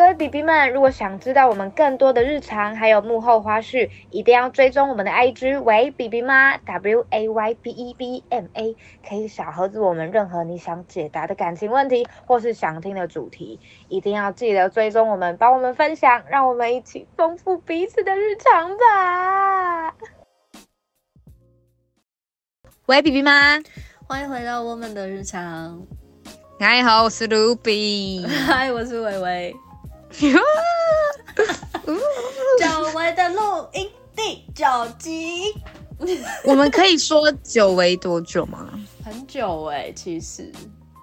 [0.00, 7.92] 各位 B B 们，如果想知道我们更多的日常还有幕后花絮，一定要追踪我们的 I G 为 B B 妈 W A Y B E
[7.92, 8.74] B M A，
[9.06, 13.60] 可以小盒子我们任何你想解答的感情问题或是想听的主题，
[13.90, 19.94] 一定要记得追踪我们，帮我们分享，让我们一起丰富彼此的日常吧。
[22.86, 23.60] 喂，B B 妈，
[24.08, 25.86] 欢迎回到我们的日常。
[26.58, 28.26] 嗨，好，我是 Ruby。
[28.48, 29.56] 嗨，我是维维。
[30.10, 30.28] 久
[32.94, 34.66] 违的录音第九
[34.98, 35.54] 集，
[36.44, 38.68] 我们可以说久违多久吗？
[39.04, 40.52] 很久哎，其实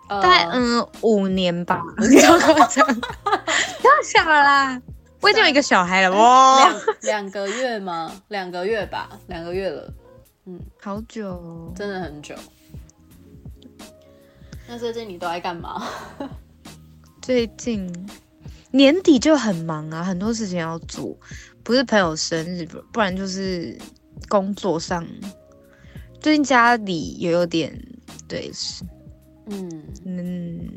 [0.10, 1.82] 大概嗯五年吧。
[1.96, 2.38] 不要
[4.04, 4.82] 想了啦，
[5.22, 6.72] 我已经有一个小孩了哇！
[7.02, 8.12] 两个月吗？
[8.28, 9.94] 两个月吧，两个月了。
[10.46, 12.36] 嗯，好久，真的很久。
[14.68, 15.88] 那最近你都在干嘛？
[17.22, 17.92] 最近。
[18.72, 21.18] 年底就很忙啊，很多事情要做，
[21.64, 23.78] 不是朋友生日，不不然就是
[24.28, 25.06] 工作上。
[26.20, 27.72] 最近家里也有点
[28.28, 28.84] 对是，
[29.50, 30.70] 嗯嗯，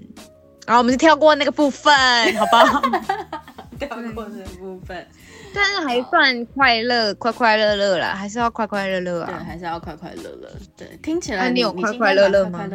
[0.66, 1.92] 然后我们就跳过那个部分，
[2.36, 2.82] 好不好？
[3.78, 5.06] 跳过那个部分，
[5.54, 9.30] 但是还算快乐，快快乐乐啦，还是要快快乐乐啊？
[9.30, 10.50] 对，还是要快快乐乐。
[10.76, 12.68] 对，听起来你有快快乐乐吗？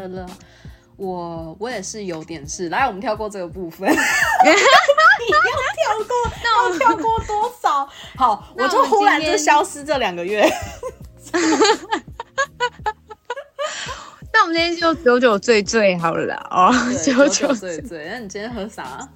[0.98, 3.90] 我我也是有点事，来，我们跳过这个部分。
[3.92, 4.04] 你要跳
[6.08, 7.88] 过，那我跳过多少？
[8.16, 10.48] 好，我就忽然就消失这两个月。
[14.32, 16.72] 那我们今天就九九醉醉好了哦，
[17.04, 18.08] 九九醉醉。
[18.10, 19.08] 那你今天喝啥？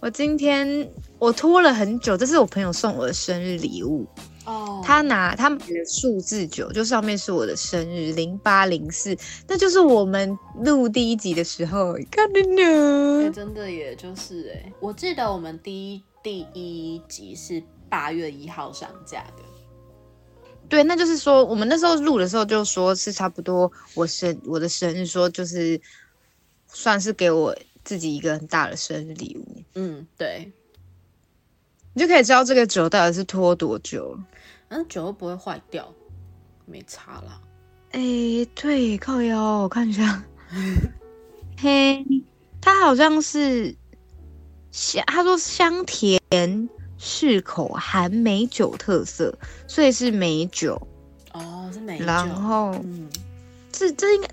[0.00, 4.06] 我今天我拖了很久，这是我朋友送我的生日礼物。
[4.44, 9.16] 哦，他拿他买的数字九，就上面是我的生日零八零四，
[9.48, 13.28] 那就是我们录第一集的时候看的呢。
[13.32, 19.42] 真的，也就是哎，我记得我们第一第一集是八月一号上架的。
[20.68, 25.80] 对，那就是说我们那时候录的时候就说是差不多我生我的生日，说就是
[26.68, 29.62] 算是给我自己一个很大的生日礼物。
[29.74, 30.52] 嗯，对，
[31.96, 34.18] 你就可以知道这个酒到底是拖多久。
[34.68, 35.90] 嗯，酒又不会坏掉，
[36.66, 37.40] 没差啦。
[37.92, 38.00] 哎，
[38.54, 40.22] 对，靠腰，我看一下。
[41.56, 42.04] 嘿，
[42.60, 43.74] 它好像是
[44.70, 46.20] 香，他说香甜
[46.98, 49.34] 适口，含美酒特色，
[49.66, 50.86] 所以是美酒。
[51.32, 52.04] 哦，是美酒。
[52.04, 53.08] 然后，嗯，
[53.72, 54.28] 这这应该。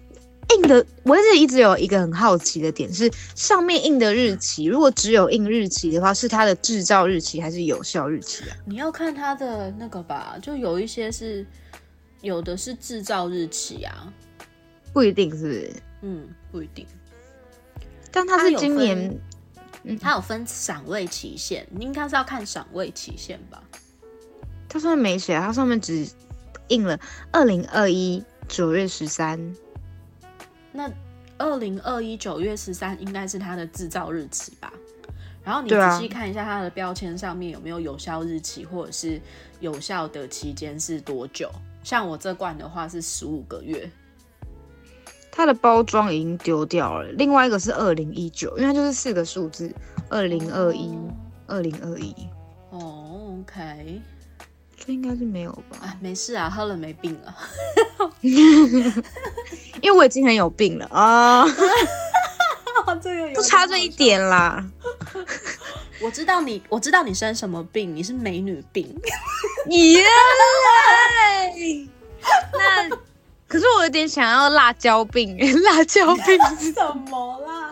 [0.50, 8.58] 印的，我一直一直有一个很好奇的点是，上面印的日期，如果只有印日期的话，是它的制造日期还是有效日期啊？
[8.66, 11.46] 你要看它的那个吧，就有一些是，
[12.22, 14.14] 有的是制造日期啊，
[14.92, 15.74] 不一定是不是？
[16.02, 16.86] 嗯，不一定。
[18.12, 19.20] 但它是今年，
[19.84, 23.64] 嗯，它有分赏味期限，你应该是要看赏味期限吧？
[24.70, 26.08] 它上面没写，它上面只
[26.68, 27.00] 印了
[27.32, 29.56] 二零二一九月十三。
[30.74, 30.92] 那
[31.38, 34.74] 二零二一九月十三应该是它的制造日期吧？
[35.44, 39.22] 然后你仔细看一下它的标签上面有没有有效日期，或者是
[39.60, 41.52] 有效的期间是多久？
[41.84, 43.90] 像我这罐的话是十五个月。
[45.32, 47.12] 它的包装已经丢掉了。
[47.14, 49.74] 另外一个是二零一九，因为它就是四个数字，
[50.10, 50.98] 二零二一，
[51.48, 52.16] 二零二一。
[52.70, 54.02] 哦，OK。
[54.78, 55.78] 这应该是没有吧？
[55.82, 57.36] 啊，没事啊，喝了没病了。
[59.84, 61.46] 因为我已经很有病了啊。
[63.02, 64.64] 这 个不差这一点啦。
[66.02, 68.96] 我知道你，我知道你生什么病，你是美女病。
[69.70, 70.04] 耶！
[72.54, 72.90] 那
[73.48, 76.38] 可是我有点想要辣椒病， 辣椒病
[76.74, 77.72] 什么啦？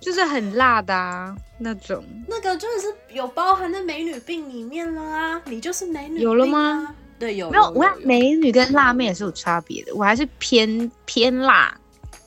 [0.00, 1.34] 就是很辣的啊。
[1.58, 6.94] 那种那个就是有包含在美女病里面了啊，你就是美女有了吗？
[7.18, 7.70] 对，有没有？
[7.70, 11.74] 我看美女跟辣妹也是有差别的，我还是偏偏辣，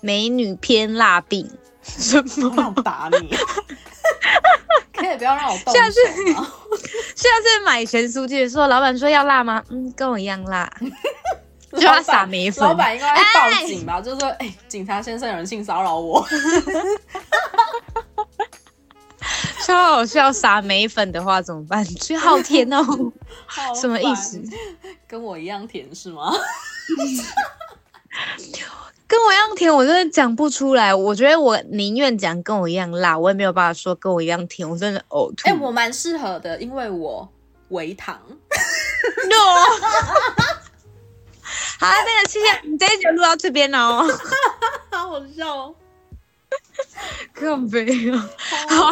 [0.01, 1.49] 美女偏辣病。
[1.83, 2.73] 什么？
[2.83, 3.29] 打你？
[4.93, 5.95] 可以不要让我动下次
[7.15, 9.63] 下次买咸酥鸡的时候，老板说要辣吗？
[9.69, 10.69] 嗯，跟我一样辣，
[11.71, 12.67] 就要撒梅粉。
[12.67, 14.01] 老板应该报警吧？
[14.01, 16.27] 就说，哎，警察先生，有人性骚扰我。
[19.69, 21.85] 超好笑，撒眉粉的话怎么办？
[21.85, 22.83] 最好甜哦，
[23.79, 24.41] 什么意思？
[25.07, 26.33] 跟我一样甜是吗？
[29.05, 30.93] 跟我一样甜，我真的讲不出来。
[30.93, 34.67] 我觉得我宁愿讲跟我一样辣，我也没有办法说跟我一样甜。
[34.67, 35.47] 我真的呕吐。
[35.47, 37.29] 哎，我蛮适合的，因为我
[37.67, 38.19] 微糖。
[38.27, 39.35] No。
[41.79, 44.03] 好了，那个谢谢，你这一集录到这边哦。
[44.89, 45.75] 好好笑。
[47.33, 48.29] 可悲啊！
[48.69, 48.91] 好，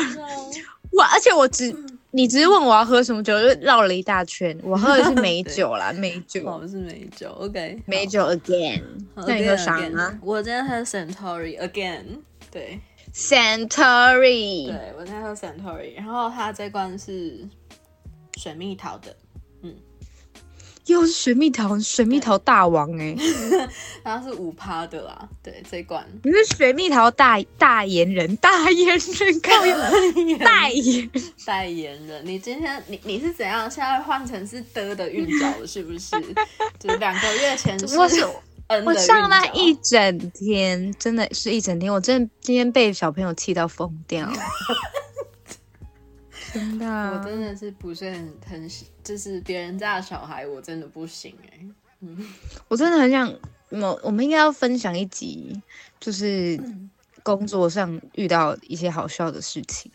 [0.92, 1.75] 我而且我只
[2.12, 4.57] 你只是问我要喝什么酒，就绕了一大圈。
[4.63, 6.44] 我喝的是 美酒啦，美酒。
[6.45, 7.81] 我是美酒，OK。
[7.86, 8.81] 美酒 again。
[9.15, 10.18] 那你喝啥呢？
[10.21, 12.04] 我今天喝 Santori again。
[12.50, 12.80] 对
[13.13, 14.68] ，Santori。
[14.68, 17.48] 对我今天喝 Santori，然后它这罐是
[18.38, 19.15] 水蜜桃的。
[20.88, 23.16] 又是水蜜桃，水蜜桃大王哎，
[24.04, 26.06] 它是五趴的啦，对这一罐。
[26.24, 31.12] 你是水蜜桃大大言人，大言人，代言代言
[31.45, 32.25] 代言人。
[32.25, 33.69] 你今天你你是怎样？
[33.69, 36.10] 现在换成是的的韵脚了，是不是？
[36.80, 38.25] 就是两个月前我是
[38.86, 44.30] 我上那一整天，真的是一整天，我真的今天被小朋友气到疯掉。
[46.54, 48.70] 真的，我真的是不是很很，
[49.04, 51.60] 就是别人家的小孩，我真的不行哎。
[52.02, 52.28] 嗯，
[52.68, 53.34] 我真的很想，
[53.70, 55.62] 我我们应该要分享一集，
[56.00, 56.60] 就是
[57.24, 59.92] 工作上遇到一些好笑的事情。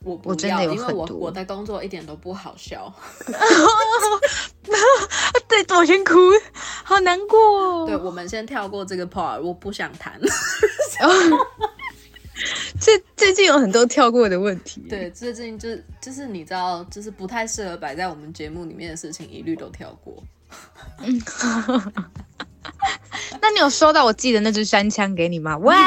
[0.00, 2.92] 我我真的有很多，我的工作一点都不好笑。
[5.48, 6.14] 对，我先哭，
[6.84, 7.86] 好难过。
[7.86, 10.20] 对，我们先跳过这个 part，我不想谈。
[12.80, 14.80] 最最近有很多跳过的问题。
[14.88, 15.68] 对，最近就
[16.00, 20.22] 就是你知道，就是不太适合摆在我们节目里面的事情，一律都跳过。
[21.00, 21.20] 嗯，
[23.40, 25.58] 那你有收到我寄的那支山枪给你吗？
[25.58, 25.74] 喂，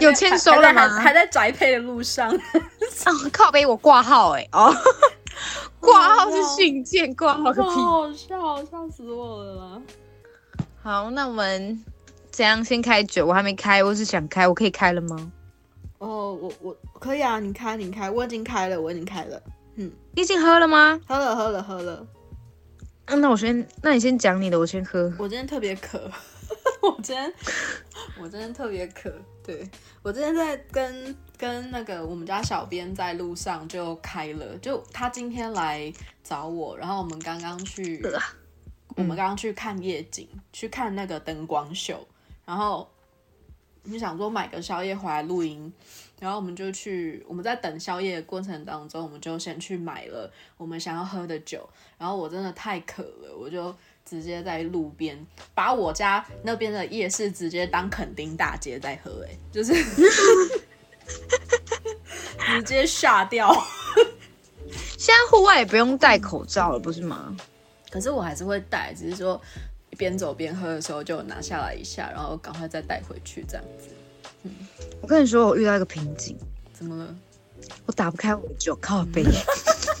[0.00, 0.88] 有签收了吗？
[1.00, 2.30] 还在宅配的路上。
[3.32, 4.74] 靠背我挂号哎哦，
[5.80, 9.80] 挂号是信件，挂号个屁，好笑，笑死我了。
[10.82, 11.82] 好，那我们。
[12.32, 13.26] 怎样先开酒？
[13.26, 15.30] 我还没开，我是想开，我可以开了吗？
[15.98, 19.40] 哦，我我可以啊，你开你开，我已经开了，我已经开了。
[19.76, 20.98] 嗯，你已经喝了吗？
[21.06, 22.06] 喝了喝了喝了。
[23.04, 25.12] 嗯，那我先，那你先讲你的，我先喝。
[25.18, 26.10] 我今天特别渴，
[26.80, 27.30] 我今天
[28.18, 29.12] 我今天特别渴。
[29.44, 29.68] 对
[30.02, 35.92] 我今天在跟跟那个我们家小编在路上就开了，就他今天来
[36.24, 38.02] 找我，然后我们刚刚去，
[38.96, 42.06] 我们刚刚去看夜景，去看那个灯光秀。
[42.44, 42.88] 然后
[43.84, 45.72] 我们想说买个宵夜回来录音，
[46.20, 51.68] 然后我们就去，我们在等宵夜的过程当中，我们就先去买了我们想要喝的酒。
[51.98, 53.74] 然后我真的太渴了，我就
[54.04, 59.72] 直接在路边把我家那边的夜市直接当垦丁大街在喝，哎，就是
[62.38, 63.52] 直接吓掉。
[64.98, 67.36] 现在户外也不用戴口罩了，不是吗？
[67.90, 69.40] 可是我还是会戴，只是说。
[69.96, 73.88] 边走边喝的时候就拿下来一下，然后赶快再带回去这样子。
[74.42, 74.50] 嗯，
[75.00, 76.36] 我跟你说，我遇到一个瓶颈。
[76.72, 77.14] 怎么了？
[77.86, 79.22] 我打不开我的酒靠杯。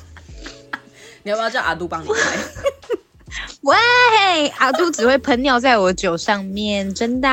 [1.22, 2.38] 你要不要叫阿杜帮你开？
[3.62, 7.28] 喂，阿杜只会喷尿在我酒上面，真的。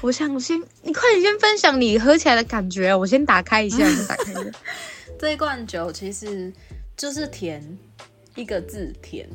[0.00, 2.94] 我想先，你快点先分享你喝起来的感觉。
[2.94, 4.42] 我先打开一下，先打开一下。
[5.18, 6.52] 这一罐酒其实
[6.96, 7.76] 就是甜。
[8.34, 9.28] 一个字甜，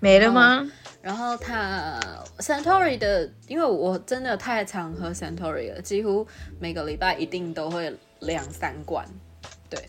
[0.00, 0.70] 没了吗？
[1.02, 1.98] 然后它
[2.38, 6.26] Santori 的，因为我真的太常喝 Santori 了，几乎
[6.58, 9.06] 每个礼拜一定都会两三罐。
[9.70, 9.82] 对，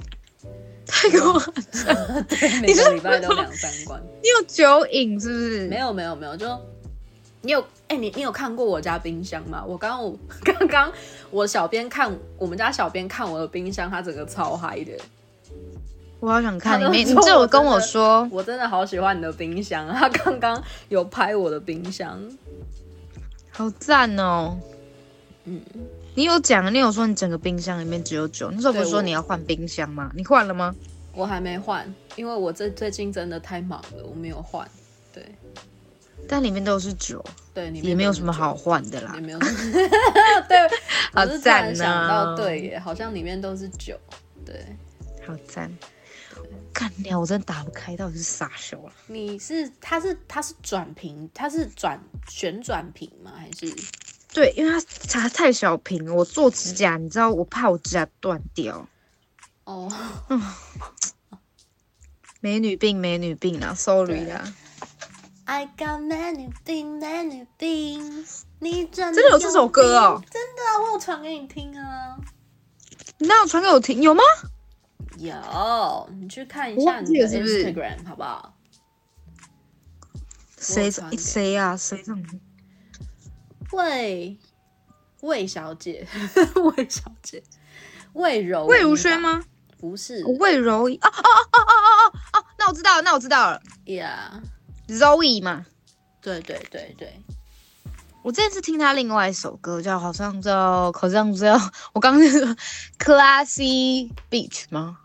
[0.86, 1.38] 太夸
[1.72, 4.02] 张， 对，每个礼拜都两三罐。
[4.24, 5.68] 你有 酒瘾是不是？
[5.68, 6.48] 没有没有没有，就
[7.42, 9.66] 你有哎，你你有看过我家冰箱吗？
[9.68, 10.94] 我刚我 刚刚
[11.30, 14.94] 我小编看我们家小编看我的冰箱，他整个超嗨的。
[16.22, 19.88] 我好想看里面， 你这有跟我说，我真的好喜欢你的冰箱。
[19.94, 22.18] 他刚刚有拍我的冰箱，
[23.50, 24.58] 好赞哦。
[25.46, 25.60] 嗯，
[26.14, 28.52] 你有讲，你有说你整个冰箱里面只有酒。
[28.52, 30.12] 那时候不是说你要换冰箱吗？
[30.16, 30.76] 你换了吗？
[31.14, 34.66] 我还没换，因为我这最近真的太忙了，我没有换。
[35.12, 35.26] 对，
[36.28, 39.12] 但里面都是酒，对，也没有什么好换的啦。
[39.16, 39.40] 也没有，
[40.48, 40.60] 对，
[41.12, 42.36] 好赞呢。
[42.38, 44.00] 对耶，好像里面都是酒，
[44.46, 44.64] 对，
[45.26, 45.70] 好赞。
[46.74, 47.20] 干掉！
[47.20, 48.92] 我真的打不开，到底是傻笑啊？
[49.08, 53.32] 你是它是它是转屏，它是转旋转屏吗？
[53.38, 53.74] 还是？
[54.34, 56.14] 对，因为它它太小屏了。
[56.14, 58.88] 我做指甲，你知道，我怕我指甲断掉。
[59.66, 59.92] 哦，
[62.40, 64.54] 美女病，美女病啊！Sorry 啊。
[65.46, 68.26] I got 美女病，美女病。
[68.60, 70.24] 你真的有这首歌哦？
[70.32, 72.18] 真的啊，我有传给你听啊。
[73.18, 74.02] 你那有传给我听？
[74.02, 74.24] 有吗？
[75.18, 78.54] 有，你去看一下你的 Instagram 好不好？
[80.58, 81.76] 谁谁呀？
[81.76, 82.24] 谁上？
[83.72, 84.38] 魏
[85.22, 86.08] 魏小姐，
[86.76, 87.42] 魏小姐，
[88.14, 89.44] 魏柔，魏如萱吗？
[89.80, 90.88] 不是，魏柔。
[90.88, 93.62] 哦哦哦哦哦哦哦，那我知道，那我知道了。
[93.86, 95.66] Yeah，Zoe 嘛。
[96.22, 97.20] 对对对对。
[98.24, 101.54] 我这次听他另外一首歌，叫好像叫好像叫
[101.94, 102.56] 我刚刚那个
[103.00, 105.00] Classy Beach 吗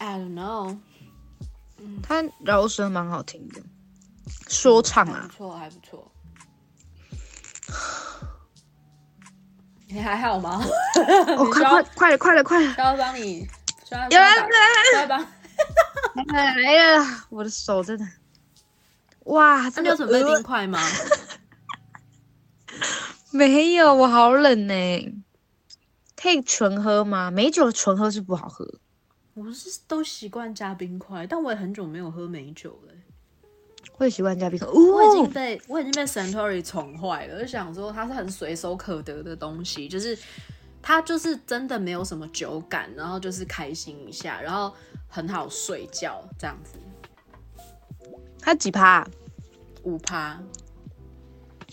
[0.00, 0.78] ？I don't know。
[2.02, 3.62] 他饶舌蛮好听的，
[4.48, 6.10] 说唱啊，不错，还不错。
[9.86, 10.62] 你还好吗？
[11.38, 12.74] 我快快快了，快了，快了！
[12.78, 13.48] 要帮你
[13.88, 15.26] 刷，有来来来，
[16.26, 18.06] 来来了，我的手真的。
[19.24, 20.80] 哇，那你有准备冰块吗？
[23.32, 25.22] 没有，我好冷呢。
[26.16, 27.30] 可以纯喝吗？
[27.30, 28.79] 美酒纯喝是不好喝。
[29.40, 32.92] 我是都习惯加冰块，但我也很久没有喝美酒了。
[33.96, 34.68] 我也习惯加冰块。
[34.68, 40.18] 我已经被我已经被 Santori 宠坏了，就想说它是很随手可得的东西，就是
[40.82, 44.74] 它就是真的没有什么酒感，然后就是开心一下，然后
[45.08, 46.78] 很好睡觉这样子。
[48.40, 49.08] 它几趴？
[49.84, 50.38] 五趴。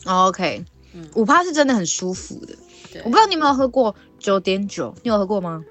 [0.06, 2.56] OK，嗯，五趴是真的很舒服的。
[3.04, 5.66] 我不知道你有没有喝过九点九，你有喝过吗？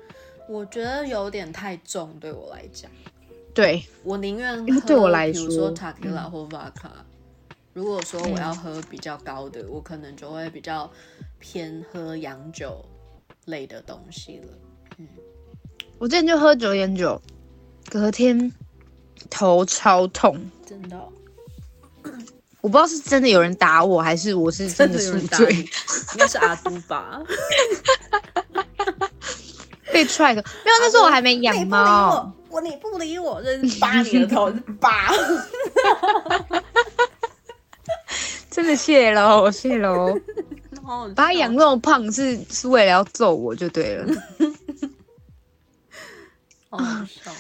[0.49, 2.91] 我觉得有点太重，对我来讲。
[3.53, 6.91] 对我宁愿对我来说，比如说 i l a 或 Vodka。
[7.73, 10.91] 如果说我要喝比较高的，我可能就会比较
[11.39, 12.85] 偏喝洋酒
[13.45, 14.49] 类的东西了。
[14.99, 15.07] 嗯，
[15.99, 17.21] 我之前就喝九点九，
[17.91, 18.51] 隔天
[19.29, 20.99] 头超痛，真的。
[22.63, 25.69] 我不知道是真的有人打我，还是我是真的宿醉，应
[26.19, 27.23] 该是阿都吧。
[29.97, 32.31] 被踹的，没有，那时候我还没养猫。
[32.51, 35.11] 我你不理我，真是扒你的头，扒。
[38.51, 40.15] 真的谢喽，谢喽。
[41.17, 44.15] 把它养那么胖，是是为了要揍我就对了。
[46.69, 47.33] 好笑。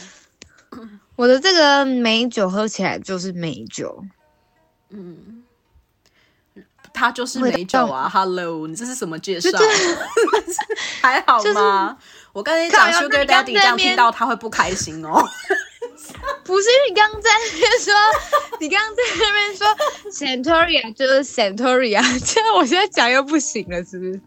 [1.14, 4.02] 我的这个美酒喝起来就是美酒。
[4.88, 5.42] 嗯。
[6.92, 9.50] 它就是美酒啊！Hello，你这是什么介绍？
[11.02, 11.98] 还好吗？
[12.36, 15.24] 我跟你讲，Sugar Daddy 这样听到他会不开心哦。
[16.44, 17.94] 不是你刚刚在那边说，
[18.60, 19.66] 你刚刚在那边说
[20.12, 24.20] Santoria 就是 Santoria， 这样我现在讲又不行了，是不是？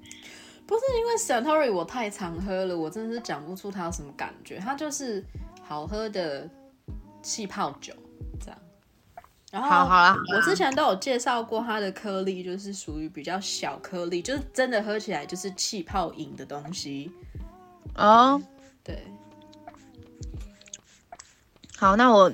[0.65, 4.57] 不是因为 Santoria 我太常喝了，我真的是讲不出它有什么感觉。
[4.57, 5.23] 它就是
[5.63, 6.49] 好喝的
[7.21, 7.93] 气泡酒
[8.43, 8.57] 这样。
[9.51, 17.11] 然后，好了，我之前都有介绍过它的颗粒，就是属于比较小颗粒，就是真的喝起来就是气泡饮的东西。
[17.99, 18.41] 哦，
[18.83, 19.03] 对。
[21.77, 22.31] 好，那我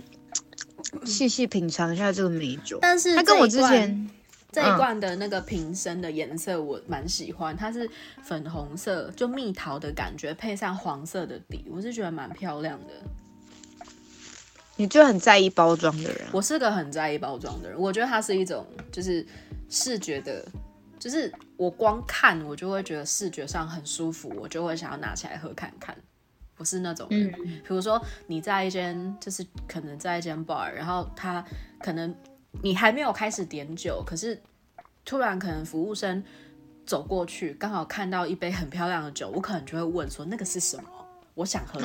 [1.03, 2.79] 细细品尝一下这个美酒。
[2.81, 4.09] 但是它跟我之前
[4.51, 7.89] 这一罐的那个瓶身的颜色我蛮喜欢，它是
[8.23, 12.93] 粉红色，就蜜桃的感觉，配上黄色的底，我是觉得蛮漂亮的。
[14.77, 17.79] 你就很在意包装的人，我是个很在意包装的人。
[17.79, 19.25] 我觉得它是一种就是
[19.69, 20.45] 视觉的，
[21.05, 25.95] 就是我光看我就会觉得视觉上很舒服，我就会想要拿起来喝看看。
[26.55, 31.45] 不是那种人，比如说你在一间就是可能在一间 bar，然后他
[31.79, 32.11] 可能
[32.63, 34.41] 你还没有开始点酒，可是
[35.03, 36.23] 突然可能服务生
[36.87, 40.89] 走过去，刚好看到一杯很漂亮的酒，我可能就会问说那个是什么。
[41.35, 41.79] 我想喝，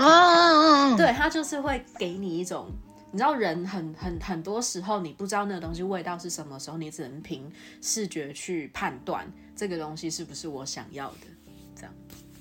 [0.97, 2.71] 对他就是会给你一种，
[3.12, 7.50] 你知道人很很很多时候你不知道那个东西味道是什么时候，你只能凭
[7.83, 11.26] 视觉去判断这个东西是不是我想要的。
[11.75, 11.93] 这样，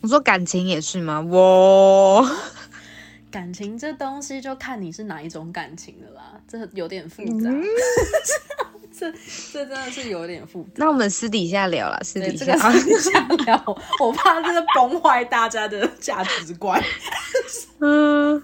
[0.02, 1.20] 我说感情也是吗？
[1.22, 2.24] 我，
[3.32, 7.50] 感情这东西就看你是哪一种感情的啦，这有点复杂。
[8.92, 9.10] 这
[9.54, 10.72] 这真的是有点复杂。
[10.76, 16.84] 那我们私底下聊了，私底下私底下聊，我怕这个崩坏大家的价值观。
[17.80, 18.44] 嗯，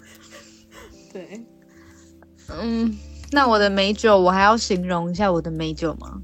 [1.11, 1.45] 对，
[2.49, 2.97] 嗯，
[3.31, 6.21] 那我的美酒，我还要形容一下我的美酒吗？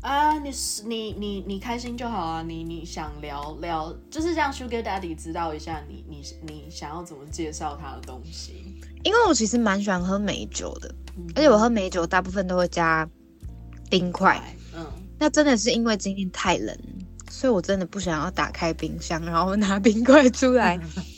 [0.00, 2.42] 啊，你是你你你开心就好啊！
[2.42, 8.76] 你你想聊聊，就是让 Sugar Daddy 知道一下你你你想要怎么介绍他的东西。
[9.02, 10.94] 因为我其实蛮喜欢喝美酒的。
[11.36, 13.08] 而且我喝美酒大部分都会加
[13.88, 14.42] 冰块，
[14.74, 14.84] 嗯，
[15.18, 16.76] 那真的是因为今天太冷，
[17.30, 20.78] 所以我真的不想要打开冰箱，然后拿冰块出来。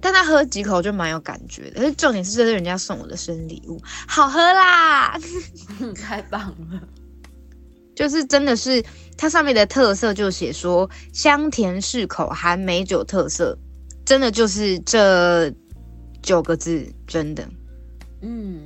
[0.00, 5.18] 但他喝几口就蛮有感觉的，而且重点是这是人家送我的生日礼物，好喝啦，
[5.94, 6.80] 太棒了！
[7.94, 8.82] 就是真的是
[9.18, 13.58] 它上面的特色就写说香甜适口，含美酒特色，
[14.06, 15.52] 真的就是这
[16.22, 17.46] 九个字，真的。
[18.22, 18.62] 嗯，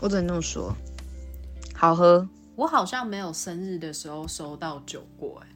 [0.00, 0.74] 我只能这么说，
[1.74, 2.26] 好喝。
[2.56, 5.48] 我好像没有生日的时候收到酒过，哎，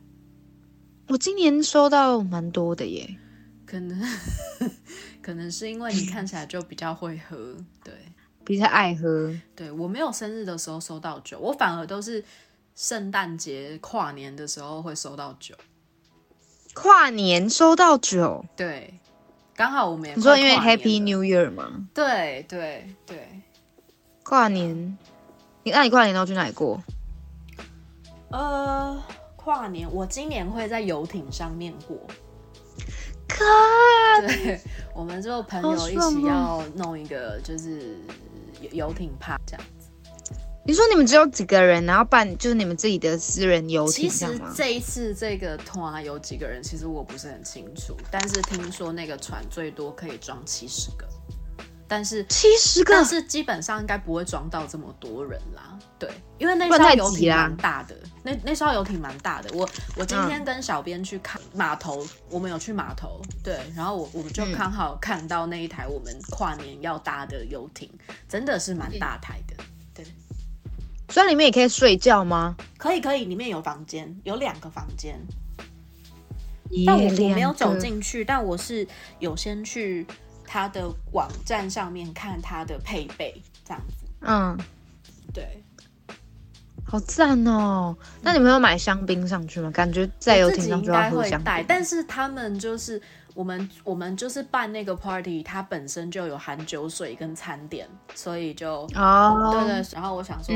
[1.09, 3.09] 我今年收到蛮多的耶。
[3.67, 4.01] 可能
[5.21, 7.93] 可能是因为你看起来就比较会喝，对。
[8.45, 9.35] 比较爱喝。
[9.57, 12.25] 对我没有生日的时候收到酒，我反而都是
[12.77, 15.53] 圣诞节、跨年的时候会收到酒。
[16.73, 18.95] 跨年收到酒，对，
[19.57, 21.89] 刚好我们你说因为 Happy New Year 吗？
[21.93, 23.43] 对对对，
[24.23, 24.97] 跨年，
[25.65, 26.81] 你那你跨年都去哪里过？
[28.31, 29.03] 呃，
[29.35, 31.99] 跨年我今年会在游艇上面过。
[33.29, 33.45] 可，
[34.27, 34.61] 对，
[34.95, 37.99] 我们就朋友一起要弄一个就是
[38.73, 39.89] 游艇趴这样子。
[40.65, 44.09] 你说你们只有几个人，然后办就是你们自己的私人游艇？
[44.09, 51.07] 其实这一次这个团有几个人，其实我不是很清楚，但是听说那个船最多可以装七十个。
[51.89, 55.79] 但是七十个，但是基本上应该不会装到这么多人啦。
[56.01, 57.95] 对，因为那艘游艇蛮大的，
[58.27, 59.49] 那那艘游艇蛮大的。
[59.55, 67.89] 我我今天跟小编去看码头，我们有去码头，对，然后我我们就刚好看到那一台我们跨年要搭的游艇，
[68.29, 69.55] 真的是蛮大台的。
[69.95, 70.05] 对，
[71.11, 72.57] 所以里面也可以睡觉吗？
[72.77, 75.17] 可以可以，里面有房间，有两个房间。
[76.85, 78.87] 但我我没有走进去，但我是
[79.21, 80.05] 有先去。
[80.49, 84.65] 他的网站上面看他的配备这样子，嗯，对，
[86.89, 87.97] 好赞哦！
[88.23, 89.71] 那你们有买香槟上去吗？
[89.73, 93.03] 感觉在游艇上就要喝香槟，但是他们就是
[93.35, 99.87] 我们我们就是办那个 party，它本身就有含酒水跟餐点，所以就哦，对对。
[99.93, 100.55] 然后我想说，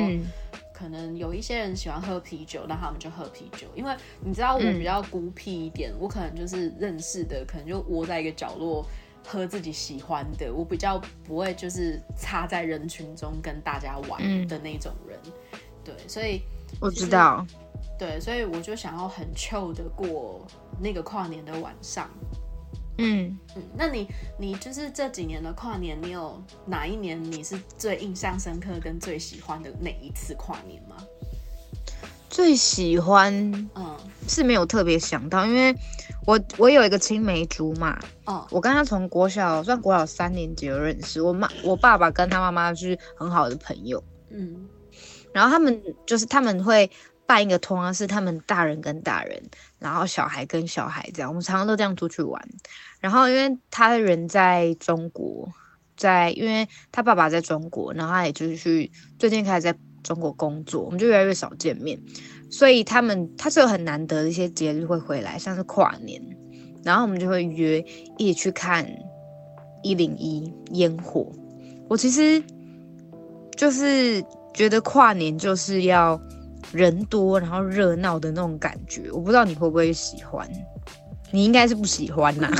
[0.72, 3.92] 可能有一些人喜欢喝啤酒，那他们就喝啤酒，因为
[4.24, 8.86] 你知道我比较孤僻一点，我可能就是认识的，可能就窝在一个角落。
[9.22, 15.18] 喝自己喜欢的，我比较不会就是插在人群中跟大家玩的那种人，
[15.96, 16.42] 对，所以
[16.80, 17.44] 我知道，
[17.98, 20.46] 对，所以我就想要很 chill 的过
[20.80, 22.08] 那个跨年的晚上，
[22.98, 23.36] 嗯。
[23.56, 24.06] 嗯，那你
[24.38, 30.96] 你就是这几年的跨年，你有哪一年你是最印象深刻跟最喜欢的哪一次跨年吗？
[32.28, 33.34] 最喜欢，
[33.74, 33.96] 嗯，
[34.28, 35.74] 是没有特别想到，因为
[36.24, 44.00] 我我有一个青梅竹马，哦，我跟他从国小算国小三年级就认识，我妈我爸爸跟他妈妈是很好的朋友，
[44.30, 44.64] 嗯，
[45.32, 46.90] 然后他们就是他们会
[47.26, 49.42] 办一个通是他们大人跟大人，
[49.78, 52.42] 然后小孩跟小孩这样，我们常常都这样出去玩，
[53.00, 55.48] 然后因为他的人在中国，
[55.96, 59.76] 在因为他爸爸在中国，然后他也就是去最近开始在。
[60.02, 62.00] 中国工作，我们就越来越少见面，
[62.50, 66.18] 所以他们他是有很难得的一些节日会回来，像是跨年，
[66.82, 67.84] 然后我们就会约
[68.16, 68.90] 一起去看
[69.82, 71.30] 一零一烟火。
[71.86, 72.42] 我其实
[73.58, 76.20] 就是觉得跨年就是要
[76.72, 80.48] 人多然后热闹的那种感觉，我不知道你会不会喜欢，
[81.30, 82.50] 你应该是不喜欢呐。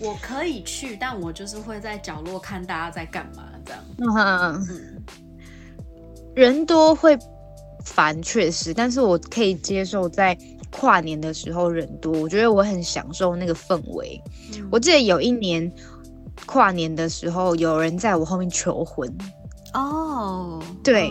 [0.00, 3.82] 我可以去，但我就是会在角落看大家在干嘛这样。
[4.68, 5.02] 嗯。
[6.34, 7.16] 人多会
[7.84, 10.36] 烦，确实，但是我可以接受在
[10.70, 14.20] 跨年的时候人多，我觉得我很享受那个氛围。
[14.70, 15.72] 我记得有一年
[16.44, 19.08] 跨年的时候，有人在我后面求婚。
[19.74, 21.10] 哦，对。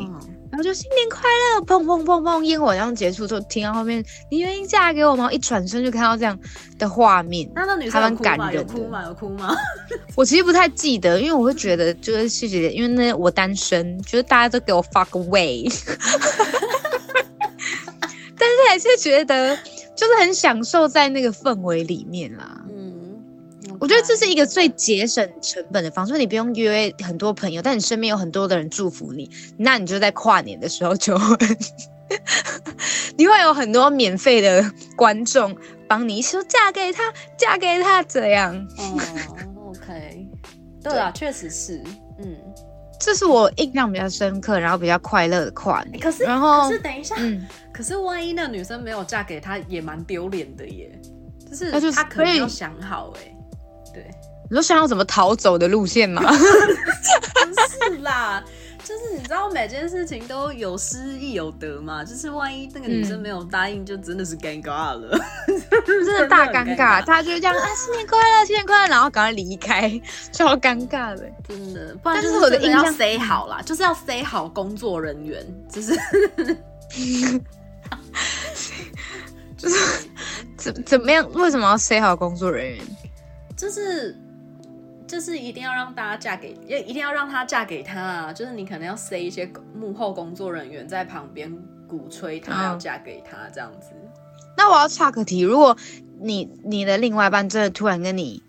[0.49, 5.31] 然后就新年快乐，砰砰砰砰，烟火刚结束之后，听到后面，你愿意嫁给我吗？
[5.31, 6.39] 一转身就看到这样
[6.77, 8.53] 的画面，那那女生有哭吗？
[8.53, 9.03] 有哭吗？
[9.07, 9.55] 有哭吗？
[10.15, 15.67] 我其实不太记得，因为我会觉得就是谢谢，因为那我单身，觉得大家都给我 fuck away，
[18.37, 19.57] 但是还是觉得
[19.95, 22.61] 就是很享受在那个氛围里面啦。
[23.83, 31.37] 我觉得这是一个最节省成本的方式，你不用约很多朋友，但你身边有很多的人祝福你，那你就在跨年的时候求婚，
[33.17, 34.63] 你会有很多免费的
[34.95, 35.53] 观众
[35.85, 38.55] 帮你说嫁给他，嫁给他这样。
[38.77, 38.97] 哦
[39.67, 40.29] ，OK，
[40.81, 41.83] 对啊，确实是，
[42.19, 42.37] 嗯，
[43.01, 45.99] 这是我印象比较深刻，然后比较快乐的跨年。
[45.99, 50.89] 可是，然后，可是等一下，嗯可是万一那女生没有嫁给他，也蛮丢脸的耶。
[51.51, 53.23] 就是他可能要想好哎。
[53.23, 53.32] 对，
[54.53, 56.21] 你说想要怎么逃走的路线吗？
[56.29, 56.35] 不
[57.89, 58.43] 是啦，
[58.83, 65.19] 就是你知道每件事情都有失亦有得嘛，就是万一那个女生没有答应，就真的是尴尬了，
[65.87, 67.03] 真的大尴尬。
[67.03, 69.99] 她就这样啊，新年快乐，新年快乐，然后赶快离开，
[70.31, 71.95] 超尴尬的，真的。
[72.03, 75.95] 不然就是我的印象 say 好啦，就是要 say 好工作人员，就是
[79.57, 80.07] 就是
[80.57, 81.27] 怎怎么样？
[81.33, 82.85] 为什么要 say 好工作人员？
[83.55, 84.13] 就是，
[85.07, 88.33] 就是一定要让大家嫁给，也一定要让他嫁给他啊！
[88.33, 91.51] 就是你可能要塞一些幕后工作人员在旁边
[91.87, 93.91] 鼓吹他要嫁给他这样子。
[94.55, 95.75] 那我要岔个题，如果
[96.19, 98.41] 你你的另外一半真的突然跟你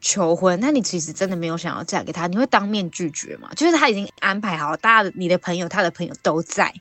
[0.00, 3.50] 求婚，那你其实真的没有想要嫁给他，你会当面拒绝吗？
[3.54, 6.72] 就是他已经安排好，大家的你的朋友、他的朋友都在，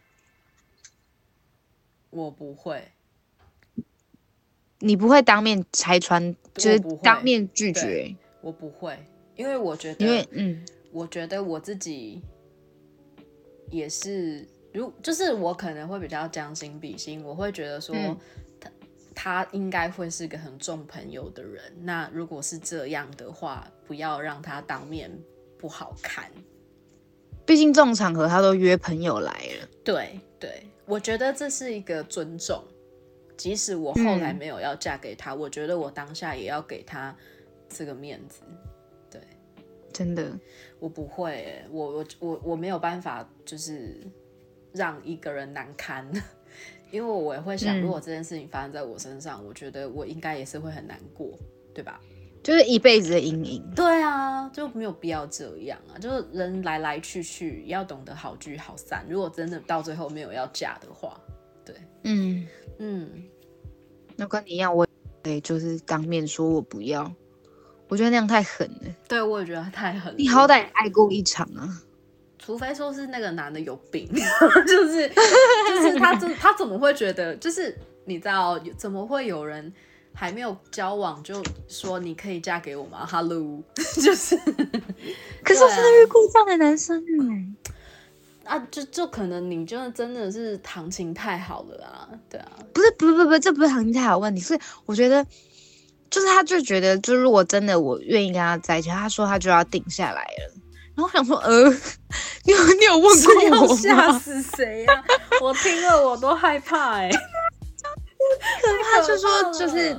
[2.12, 2.92] 我不会，
[4.80, 8.98] 你不会当面拆穿，就是当面拒绝，我不会，
[9.38, 12.22] 因为我觉得，因为嗯，我觉得我自己
[13.72, 17.96] 也是，如就是我可能会比较将心比心，我会觉得说。
[19.20, 21.60] 他应该会是个很重朋友的人。
[21.82, 25.12] 那如果是这样的话，不要让他当面
[25.58, 26.32] 不好看。
[27.44, 29.68] 毕竟这种场合他都约朋友来了。
[29.84, 32.64] 对对，我觉得这是一个尊重。
[33.36, 37.16] 即使我后来没有要嫁给他，我觉得我当下也要给他
[37.68, 38.42] 这个面子。
[39.98, 40.40] 对，真的，
[40.80, 43.98] 我不会，我我我我没有办法，就是
[44.74, 46.10] 让一个人难堪。
[46.92, 51.38] 因为我也会想，如果这件事情发生在我身上，我觉得我应该也是会很难过，
[51.74, 52.00] 对吧？
[52.42, 53.62] 就是一辈子的阴影。
[53.76, 56.00] 对啊，就没有必要这样啊！
[56.00, 59.06] 就是人来来去去，要懂得好聚好散。
[59.10, 61.20] 如果真的到最后没有要嫁的话，
[61.66, 62.48] 对，嗯
[62.80, 63.24] 嗯，
[64.16, 64.88] 那跟你一样，我
[65.26, 67.14] 也就是当面说我不要，
[67.88, 68.94] 我觉得那样太狠了。
[69.08, 70.16] 对，我也觉得太狠了。
[70.18, 71.82] 你好歹爱过一场啊！
[72.40, 74.10] 除非说是那个男的有病，
[74.68, 79.74] 就是就是他怎他怎么会觉得就是你知道怎么会有人
[80.14, 83.62] 还没有交往就说你可以嫁给我吗？Hello，
[84.02, 84.38] 就是，
[85.44, 87.04] 可是我真的遇过这样的男生
[88.46, 95.26] 哎，啊，就就可能你就真的是行情太好了啊，对啊，不是不不不，这不是行情太好问题，是我觉得
[96.10, 100.54] 就是他就觉得，就如果真的我愿意跟他在一起，他说他就要定下来了。
[100.96, 101.70] 然后我想说，呃，
[102.44, 103.76] 你有你有问过我吗？
[103.76, 105.04] 吓死谁呀！
[105.42, 107.10] 我听了我都害怕哎，
[108.62, 109.02] 可怕。
[109.06, 109.96] 就说就是，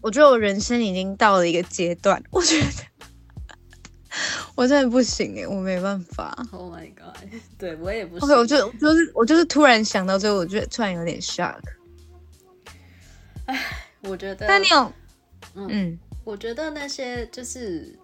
[0.00, 2.66] 我觉得我人生已经到了一个阶段，我觉得
[4.54, 6.34] 我真的不行哎，我没办法。
[6.50, 7.14] Oh my god！
[7.58, 8.16] 对我也不。
[8.16, 11.60] OK，我就就是我就是突然想到，这个我觉得突然有点 shock。
[13.44, 13.60] 哎，
[14.00, 14.46] 我觉得。
[14.46, 14.90] 那你有？
[15.56, 17.98] 嗯，我觉得那些就是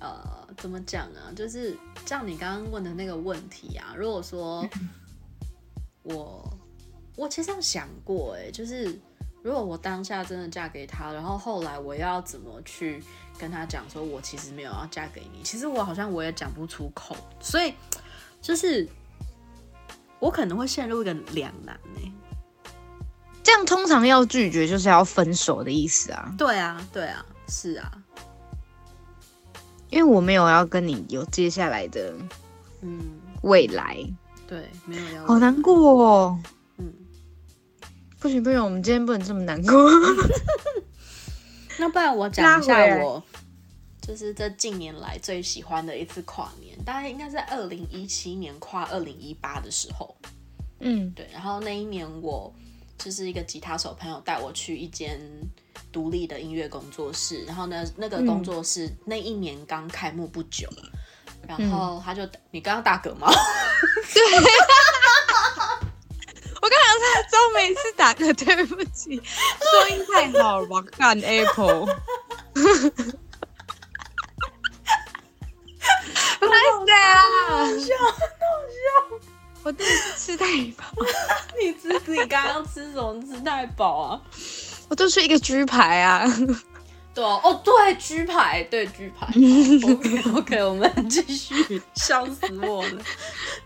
[0.00, 0.36] 呃。
[0.56, 1.30] 怎么讲啊？
[1.36, 3.94] 就是像你刚刚问的那个问题啊。
[3.96, 4.68] 如果说
[6.02, 6.58] 我
[7.14, 8.86] 我其实有想过，哎，就是
[9.40, 13.00] 如果我当下真的嫁给他，然后后来我要怎么去
[13.38, 15.44] 跟他讲，说我其实没有要嫁给你。
[15.44, 17.72] 其实我好像我也讲不出口，所以
[18.42, 18.84] 就是
[20.18, 22.12] 我可能会陷入一个两难呢。
[23.48, 26.34] 这样通常要拒绝就是要分手的意思啊？
[26.36, 27.90] 对啊，对啊，是啊。
[29.88, 32.12] 因为我没有要跟你有接下来的，
[32.82, 33.00] 嗯，
[33.40, 33.96] 未来，
[34.46, 36.38] 对，没有要，好难过哦，
[36.76, 36.92] 嗯，
[38.20, 39.72] 不行不行，我们今天不能这么难过。
[41.80, 43.24] 那不然我讲一下我，
[44.02, 50.14] 就是这近年来最喜欢的一次跨年，大概应该在二零一七年跨二零一八的时候，
[50.80, 52.54] 嗯，对，然后那一年我
[52.98, 55.20] 就是一个吉他手朋友带我去一间。
[55.90, 60.68] 独立的音乐工作室，然后呢，那个工作室那一年刚开幕不久，
[61.46, 63.26] 然后他就，你刚刚打嗝吗？
[64.12, 64.22] 对，
[66.60, 70.82] 我刚刚在周每次打嗝，对不起，收音太好了吧？
[70.96, 71.86] 干 Apple，
[76.38, 76.46] 太
[76.84, 77.94] 对了，笑，
[79.68, 79.72] 我
[80.16, 80.46] 吃太
[80.78, 80.84] 饱，
[81.60, 83.20] 你吃你刚刚吃什么？
[83.22, 84.22] 吃太饱啊？
[84.88, 86.24] 我就是一个居牌啊，
[87.14, 89.26] 对哦，哦对，居牌，对居牌。
[89.26, 93.02] OK OK，我们继续，笑死我了。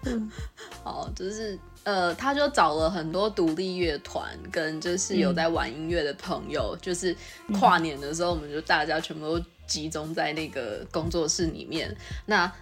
[0.82, 7.16] 好，就是呃，他就找了很多独立乐团跟就是有在玩音乐的朋友，就是
[7.60, 11.96] 跨年的时候，我们就大家全部都集中在那个工作室里面。
[12.26, 12.52] 那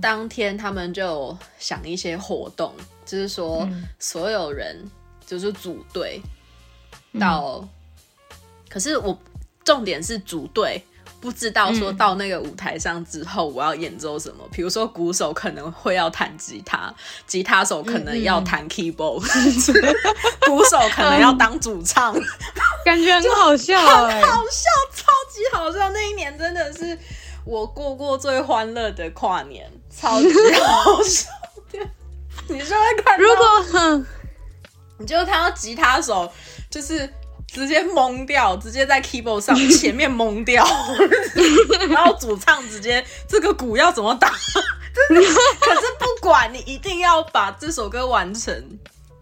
[0.00, 4.82] 当天他们就想一些活动，就是说所有人
[5.26, 6.20] 就是组队
[7.18, 7.66] 到。
[8.68, 9.18] 可是我
[9.64, 10.82] 重点是组队，
[11.20, 14.48] 不知道说到那个舞台上之后我要演奏什么。
[14.50, 16.90] 比如说鼓手可能会要弹吉他，
[17.26, 19.20] 吉他手可能要弹 keyboard，
[20.48, 22.14] 鼓手可能要当主唱，
[22.82, 25.90] 感觉很好笑， 很好笑，超级好笑。
[25.90, 26.98] 那一年真的是
[27.44, 31.28] 我过过最欢乐的跨年，超级好笑。
[32.48, 34.04] 你就会看，如果
[34.98, 36.30] 你就看到吉他手
[36.70, 37.08] 就是。
[37.52, 40.66] 直接懵掉，直接在 keyboard 上前面懵掉，
[41.90, 44.30] 然后主唱直接这个鼓要怎么打？
[45.10, 48.54] 可是不管你一定要把这首歌完成，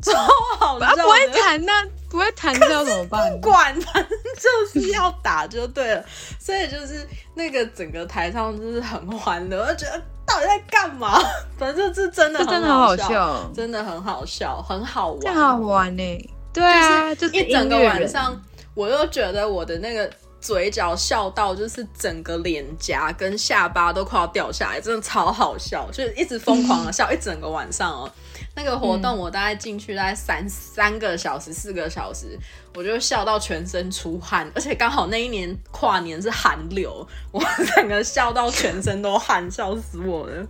[0.03, 0.13] 超
[0.59, 0.97] 好笑。
[0.97, 3.31] 不会弹那不会弹要怎么办？
[3.41, 6.05] 不管，反正就是要打就对了，
[6.39, 11.21] 所以就是那个整个台上就是很欢乐，我觉得到底在干嘛？
[11.59, 16.31] 反正这真的真的很好笑，真的很好笑，很好玩，很好玩呢。
[16.53, 18.41] 对啊，就是一整个晚上，
[18.75, 20.11] 我又觉得我的那个
[20.41, 28.11] 嘴角笑到，就是整个脸颊跟下巴都快要掉下来，真的超好笑，就是一直疯狂的笑一整个晚上哦。
[28.57, 32.39] 那个活动我大概进去大概三三个小时四个小时，
[32.75, 37.41] 我就笑到全身出汗，而且刚好那一年跨年是寒流，我
[37.77, 40.47] 整个笑到全身都汗，笑死我了。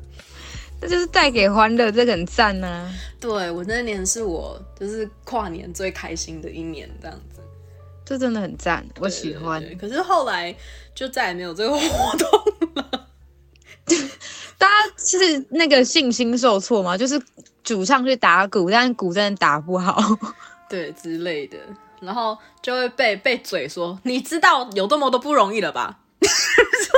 [0.81, 2.91] 这就是带给欢乐，这很赞呢。
[3.21, 7.30] 对我那年是我就是跨年最开心的一年，这样子，
[8.11, 9.65] 这真的很赞，我喜欢。
[9.79, 10.53] 可是后来
[10.97, 12.29] 就再也没有这个活动
[12.75, 13.07] 了。
[14.59, 16.99] 大家是那个信心受挫嘛？
[16.99, 17.23] 就是
[17.63, 19.97] 主唱去打鼓，但鼓真的打不好，
[20.69, 21.57] 对之类的，
[22.01, 26.01] 然后就会被被嘴说，你知道有多么多不容易了吧？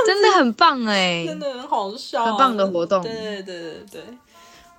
[0.07, 3.03] 真的很棒哎，真的很好笑，很棒的活动。
[3.03, 4.01] 对对对对对，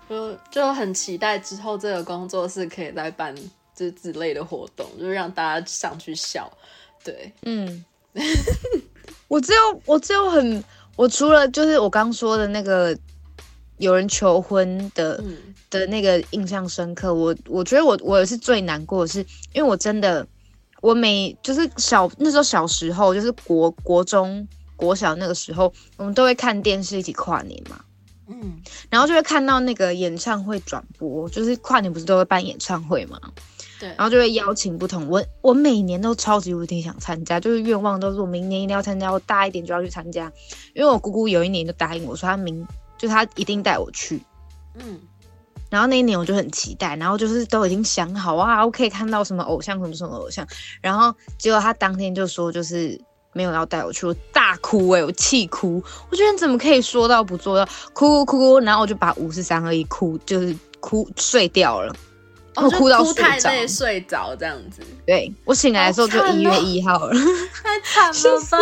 [0.09, 3.33] 就就很期待之后这个工作室可以再办
[3.75, 6.51] 这之类的活动，就是让大家上去笑。
[7.03, 7.85] 对，嗯，
[9.29, 10.63] 我只有我只有很。
[10.97, 12.97] 我除了就是我刚说的那个
[13.79, 15.21] 有人求婚的
[15.69, 19.19] 的那个印象深刻，我我觉得我我是最难过的是，
[19.53, 20.25] 因为我真的
[20.81, 27.85] 我每就是小那时候小时候就是国国中国小那个时候，我们都会看电视一起跨年嘛，
[28.29, 33.21] 嗯，然后就会看到那个演唱会转播，就是跨年不是都会办演唱会嘛。
[33.91, 40.31] 然后就会邀请不同，我我每年都超级无敌想参加，就是愿望都是我明年一定要参加，我大一点就要去参加，
[40.75, 42.67] 因为我姑姑有一年就答应我说她明
[42.99, 44.21] 就她一定带我去，
[44.75, 45.01] 嗯，
[45.71, 50.47] 然后那一年我就很期待，然后就是都已经想好啊，我可以看到什么偶像什么什么偶像，
[50.81, 53.01] 然后结果他当天就说就是
[53.33, 61.95] 没有要带我去，我大哭哎，我气哭，我觉得你怎么可以说到不做到，哭哭哭哭，然后我就把五四三二一哭就是哭睡掉了。
[62.57, 67.13] 我哭到太累睡着这样子，对我醒来的时候就一月一号了，
[67.63, 68.59] 太惨了吧？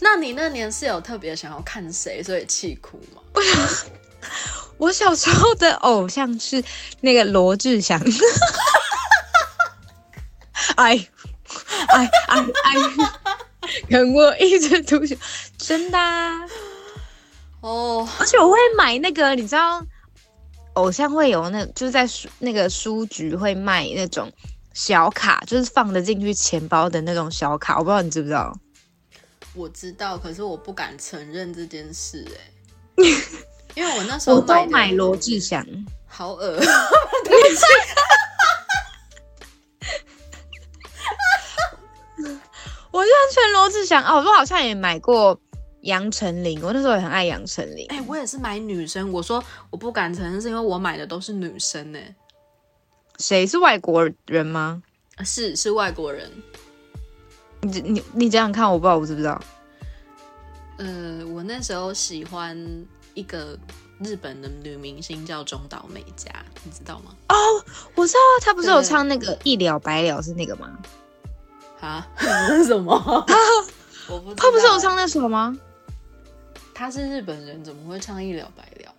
[0.00, 3.20] 那你那年是有特别想要看谁，所以气哭吗？
[4.78, 6.62] 我小时候的偶像是
[7.00, 8.00] 那个罗志祥，
[10.76, 11.08] 哎
[11.88, 12.74] 哎哎哎，
[13.88, 15.18] 跟我一直读学，
[15.58, 15.98] 真的
[17.62, 19.84] 哦，而且我会买那个，你知道。
[20.76, 24.30] 偶像会有那，就是在书那个书局会卖那种
[24.74, 27.78] 小卡，就是放得进去钱包的那种小卡。
[27.78, 28.54] 我不知道你知不知道？
[29.54, 32.50] 我知道，可是我不敢承认这件事哎，
[33.74, 35.66] 因为我那时候都买罗志祥，
[36.06, 36.58] 好恶，
[42.90, 45.40] 我就全罗志祥哦，我好像也买过。
[45.86, 47.86] 杨丞琳，我那时候也很爱杨丞琳。
[47.88, 49.10] 哎，我也是买女生。
[49.12, 51.98] 我说我不敢承认，是因为我买的都是女生呢。
[53.18, 54.82] 谁是外国人吗？
[55.24, 56.30] 是是外国人。
[57.62, 59.40] 你你你这样看，我不知道我知不知道。
[60.78, 62.56] 呃，我那时候喜欢
[63.14, 63.58] 一个
[64.00, 66.30] 日本的女明星叫中岛美嘉，
[66.64, 67.12] 你知道吗？
[67.28, 67.34] 哦，
[67.94, 70.76] 我知道，她不是有唱那个一了百了是那个吗？
[71.80, 72.06] 啊？
[72.66, 72.92] 什么？
[74.08, 75.56] 我不，他不是有唱那首吗？
[76.78, 78.92] 他是日本人，怎么会唱一了百了？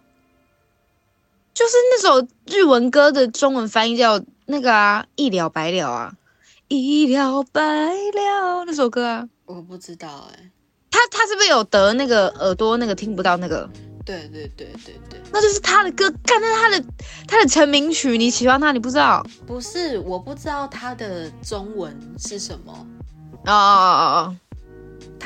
[1.54, 6.16] 就是那首日文歌的中文翻译叫那个啊，一了百了啊，
[6.70, 10.50] 一了百了那首歌啊，我不知道哎。
[10.90, 13.70] 他他是不是有得那个耳朵那个听不到那个？
[14.04, 16.84] 对对对对对，那就是他的歌，看那他的
[17.28, 19.24] 他的成名曲，你喜欢他，你不知道？
[19.46, 22.74] 不是，我不知道他的中文是什么。
[23.46, 24.36] 哦哦哦哦。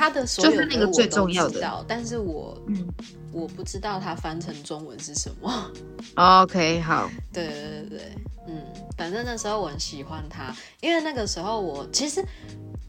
[0.02, 2.88] 他的所有那个最重要的，但是我嗯，
[3.32, 5.72] 我不知道他翻成中文是什么。
[6.16, 7.54] OK，好， 对对
[7.88, 8.16] 对对，
[8.48, 8.64] 嗯，
[8.98, 12.26] 反正那时候我很喜欢他，因为那个时候我其实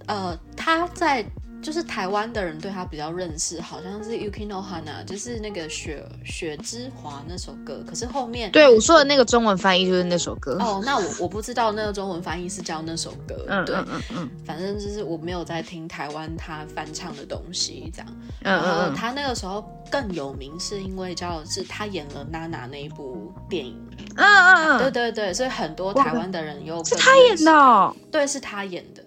[0.06, 1.22] 呃他在。
[1.62, 7.82] 就是台湾的人对他比较认识，好像是 Yukino Hana，就是那个雪雪之华那首歌。
[7.86, 10.58] 可是后面对我说的那个中文翻译就是那首歌。
[10.60, 13.46] 哦，那我我不知道那个中文翻译是叫那首歌。
[13.48, 18.08] 嗯，对，嗯嗯，反正就是我没有在听台湾他翻唱的东西这样。
[18.42, 18.94] 嗯嗯嗯。
[18.94, 23.78] 他那个时候更有名是因为叫是他演了娜娜那一部电影。
[24.16, 24.78] 嗯嗯嗯。
[24.78, 27.94] 对对对，所以很多台湾的人又是他演的。
[28.10, 29.02] 对，是他演的。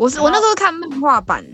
[0.00, 1.44] 我是我那时候看漫画版，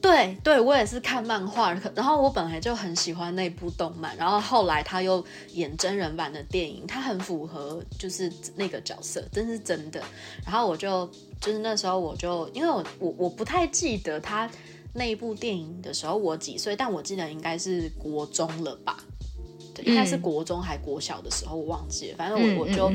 [0.00, 10.00] 对对，我也是看漫画，然后我本来就很喜欢那部动漫，然后后来他又演真人版的电影，他很符合就是那个角色，真是真的。
[10.44, 14.48] 然后我就就是那时候我就因为我我我不太记得他
[14.94, 18.96] 那一部电影的时候我几岁，但我记得应该是国中了吧？
[19.74, 22.16] 对，应该是国中还国小的时候，我忘记了。
[22.16, 22.92] 反正我我就。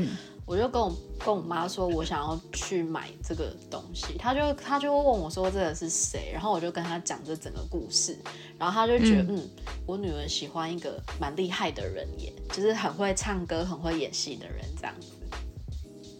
[0.48, 8.18] 我就跟我跟我妈说，我想要去买这个东西，她就她就问我说这个是谁，然后我就跟她讲这整个故事，
[8.58, 9.46] 然后她就觉得嗯，
[9.84, 15.08] 我女儿喜欢一个蛮厉害的人耶，就是很会唱歌、很会演戏的人这样子。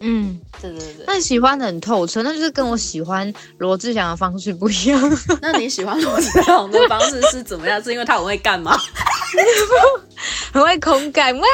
[0.00, 5.18] 嗯，对对对，那喜欢的很透彻，那就是跟我喜欢罗志祥的方式不一样。
[5.42, 7.82] 那你喜欢罗志祥的方式是怎么样？
[7.82, 8.78] 是因为他很会干吗？
[10.52, 11.46] 很会空干哇！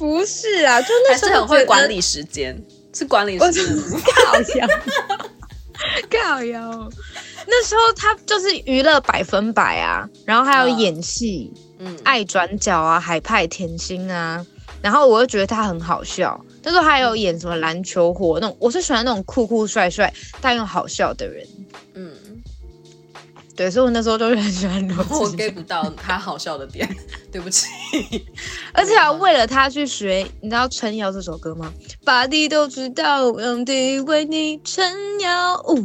[0.00, 2.58] 不是啊，就那时候很会管理时间，
[2.94, 3.64] 是管理时间。
[4.24, 4.66] 搞笑，
[6.08, 6.88] 搞笑。
[7.46, 14.44] 那时候他就是娱乐百分百啊，然后还有演戏，嗯，爱转角啊，海派甜心啊，
[14.80, 16.42] 然后我又觉得他很好笑。
[16.62, 20.10] 那时候还有演什么篮球火那种，我是喜欢那种酷酷帅帅
[20.40, 21.46] 但又好笑的人，
[21.92, 22.09] 嗯。
[23.60, 26.88] 对，所以我那时候就是很喜欢罗志我 get 不到他好笑的点，
[27.30, 27.66] 对不起。
[28.72, 31.70] 而且还为了他去学，你知道《撑腰》这首歌吗？
[32.02, 34.82] 把地都知道，用地为你撑
[35.20, 35.56] 腰。
[35.56, 35.76] 哦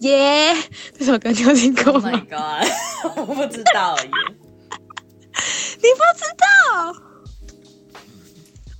[0.00, 0.52] 耶，
[0.98, 2.68] 这首歌你有听过吗？My God，
[3.28, 4.02] 我不知道耶。
[4.04, 6.92] 你不知道？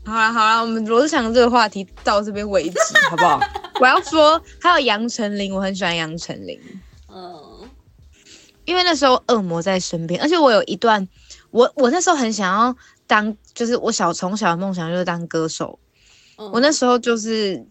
[0.05, 2.77] 好了好了，我们罗志祥这个话题到这边为止，
[3.09, 3.41] 好不好？
[3.79, 6.59] 我要说，还有杨丞琳，我很喜欢杨丞琳。
[7.09, 7.52] 嗯。
[8.65, 11.09] 因为那时候恶魔在身边，而且我有一段，
[11.51, 12.75] 我我那时候很想要
[13.07, 15.79] 当，就是我小从小的梦想就是当歌手。
[16.37, 17.65] 我那时候就是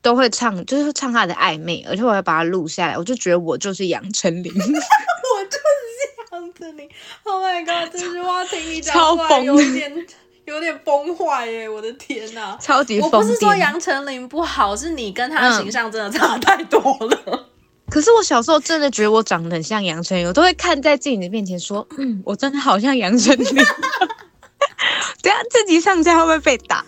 [0.00, 6.88] 都会唱，就是唱他的暧昧，而且我还把它录下来，我就觉得我就是杨丞琳， 我就是杨丞琳。
[7.24, 10.06] Oh my god，这句话听你讲出来有点
[10.44, 11.68] 有点崩坏耶！
[11.68, 17.48] 我的天哪，超级我不是说杨丞琳不好，是你跟他形象真的差太多了。
[17.92, 23.44] 可是我小时候真的觉得我长得很像杨丞琳，我都会看在自己的面前说， 嗯，我真的好像杨丞琳。
[25.20, 26.82] 等下自己上架会不会被打？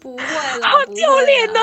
[0.00, 1.60] 不会啦，好丢脸哦！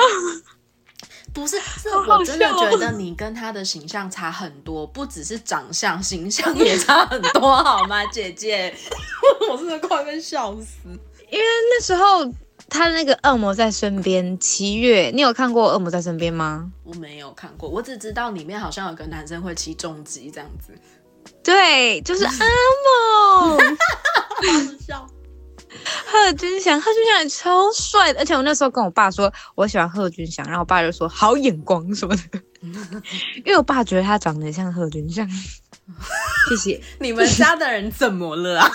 [1.34, 8.74] 不是，是我真的觉得你跟他的形象差很多，不只是长相，形象也差很多，好吗，姐姐？
[9.50, 10.88] 我真的快被笑死，
[11.30, 12.32] 因为那时候。
[12.70, 16.70] 他那个恶魔在身边，七月，你有看过《恶魔在身边》吗？
[16.84, 20.72] 我没有看过，我只知道里面好像有个男生会骑重机这样子。
[21.42, 25.06] 对，就是阿梦， 好笑。
[26.06, 32.40] 贺军翔，贺军翔也超帅的，而且我那时候跟我爸说我喜欢贺军翔，然后我爸就说好眼光什么的，
[33.44, 35.28] 因为我爸觉得他长得像贺军翔。
[36.48, 38.70] 谢谢 你们家的人怎么了啊？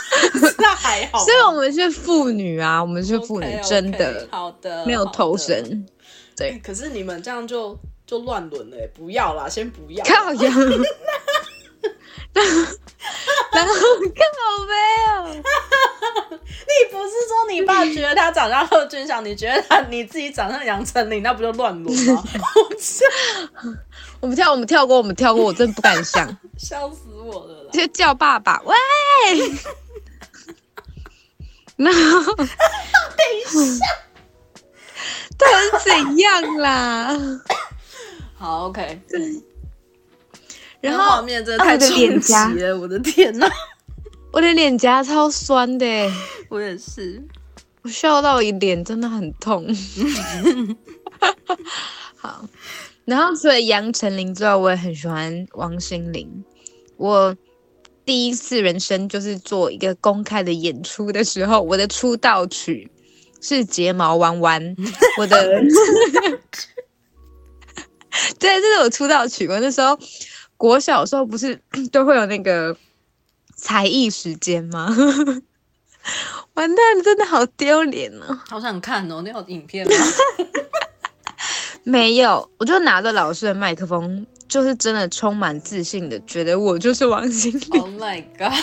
[0.58, 5.86] 那还好，所以我们是妇女啊，我们是妇女，真的好的，没有头神。
[6.36, 10.03] 对，可是你们这样就就乱伦了，不要啦，先不要。
[10.03, 10.53] 靠呀！
[13.51, 14.73] 然后看好没
[15.33, 15.43] 有？
[16.65, 22.23] 你不是说你爸觉得他长像贺军翔，你觉得他你自己长像杨丞琳，那不就乱伦吗？
[24.21, 27.69] 我们跳，我们跳过，我们跳过，我真不敢想， 笑死我了！
[27.71, 28.75] 直接叫爸爸喂，
[31.77, 33.43] 那等一
[33.77, 33.85] 下，
[35.37, 37.15] 他是怎样啦？
[38.37, 39.19] 好，OK，对。
[40.85, 43.49] 然后画面真的太冲击了，我的天哪！
[44.31, 45.85] 我的脸颊超酸的，
[46.49, 47.21] 我也是，
[47.83, 49.65] 我笑到脸真的很痛。
[52.17, 52.47] 好。
[53.05, 56.43] 然后，除了杨丞琳之外，我也很喜欢王心凌。
[56.97, 57.35] 我
[58.03, 62.89] 第一次人生就是做一个公开的演出的时候，我的出道曲
[63.41, 64.75] 是《睫毛弯弯》。
[65.19, 65.61] 我的，
[68.39, 69.47] 对，这是我出道曲。
[69.47, 69.95] 我那时候
[70.57, 71.59] 国小时候不是
[71.91, 72.75] 都会有那个
[73.55, 74.93] 才艺时间吗？
[76.53, 78.39] 完蛋，真的好丢脸哦！
[78.47, 79.93] 好想看哦，那有影片吗？
[81.83, 87.82] 没有，我就拿着老师的麦克风，就是真的充满自信的，觉得我就是王心凌。
[87.82, 88.53] Oh my god！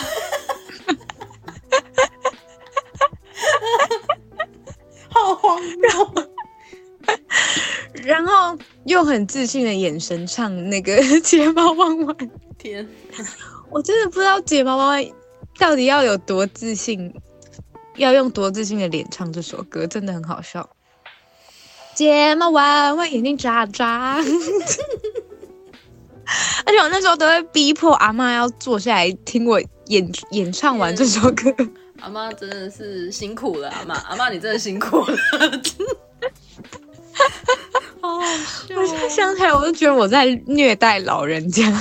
[8.85, 12.15] 用很自信的眼神唱那个 《睫毛弯弯》。
[12.57, 12.87] 天，
[13.69, 15.03] 我真的不知道《睫毛弯弯》
[15.57, 17.13] 到底要有多自信，
[17.95, 20.69] 要用多自信的脸唱这首歌，真的很好笑。
[21.93, 24.17] 睫毛弯弯，眼睛眨眨。
[26.65, 31.53] 而且我那时候都会逼迫阿妈要坐下来听我演演唱完这首歌。
[31.99, 35.17] 阿妈真的是辛苦了，阿妈，阿妈你真的辛苦了。
[38.03, 38.21] 好好
[38.67, 38.75] 笑！
[38.75, 41.71] 我现在想起来，我就觉得我在虐待老人家。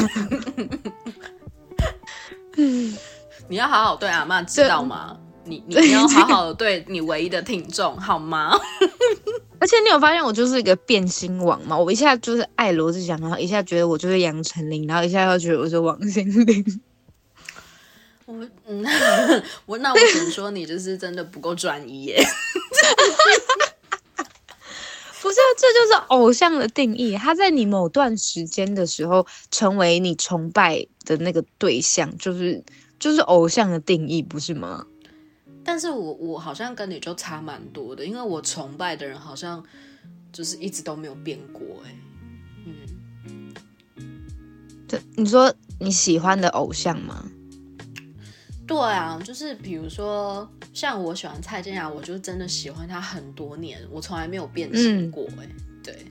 [2.57, 2.97] 嗯，
[3.51, 5.17] 你要好好对阿妈知道吗？
[5.45, 8.57] 你 你要好好的对你唯一的听众好吗？
[9.59, 11.77] 而且你有发现我就是一个变心王吗？
[11.77, 16.81] 我一下就是爱罗志祥，然后一下觉得我就是杨丞琳，然后一下又觉得我是王心凌。
[18.27, 18.87] 我嗯，
[19.67, 22.25] 我那我只能说你就是真的不够专一耶。
[25.23, 27.17] 不是，这就是偶像的定义。
[27.17, 32.61] 他在你某段时间的时候成为你崇拜的那个对象，就是
[32.99, 34.85] 就是偶像的定义，不是吗？
[35.65, 39.63] 但是我我好像跟你就差蛮多的，因为我崇拜的人好像
[40.33, 41.95] 就是一直都没有变过，哎，
[42.67, 43.55] 嗯，
[44.89, 47.31] 对，你说你喜欢的偶像吗？
[48.73, 55.49] 对啊，就是比如说像我喜欢蔡健雅，我就真的喜欢她很多年，我从来没有变心过，哎，
[55.83, 56.07] 对。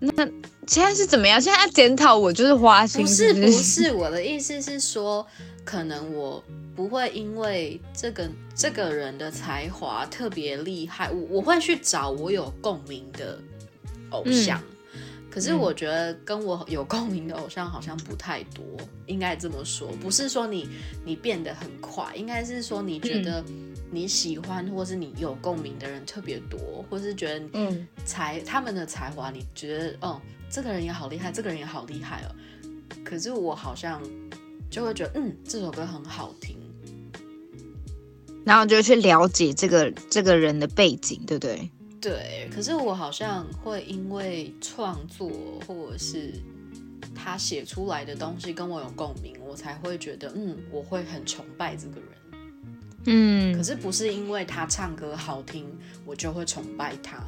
[0.00, 0.26] 那
[0.66, 1.40] 现在是怎么样？
[1.40, 3.02] 现在检讨我就是花心？
[3.02, 5.26] 不是不是，我的意思是说，
[5.64, 6.42] 可能我。
[6.78, 13.36] 不会因为这个这个人的才华特别厉害，我我会去找我有共鸣的
[14.10, 14.62] 偶像。
[15.38, 18.64] 可是我觉得跟我有共鸣的偶像好像不太多，
[19.06, 19.86] 应该这么说。
[20.00, 20.68] 不是说你
[21.04, 23.44] 你变得很快，应该是说你觉得
[23.88, 30.20] 你喜欢或是你有共鸣的人特别多，或是觉得嗯才他们的才华，你觉得哦
[30.50, 32.34] 这个人也好厉害，这个人也好厉害哦。
[33.04, 34.02] 可是我好像
[34.68, 36.58] 就会觉得嗯这首歌很好听。
[38.44, 41.70] 然后就去了解这个这个人的背景，对不对？
[42.00, 42.48] 对。
[42.54, 45.30] 可是我好像会因为创作
[45.66, 46.32] 或者是
[47.14, 52.08] 他写出来的东西跟我有共鸣，我才会觉得嗯，我会很崇拜这个人。
[53.06, 53.56] 嗯。
[53.56, 55.66] 可是不是因为他唱歌好听，
[56.04, 57.22] 我就会崇拜他。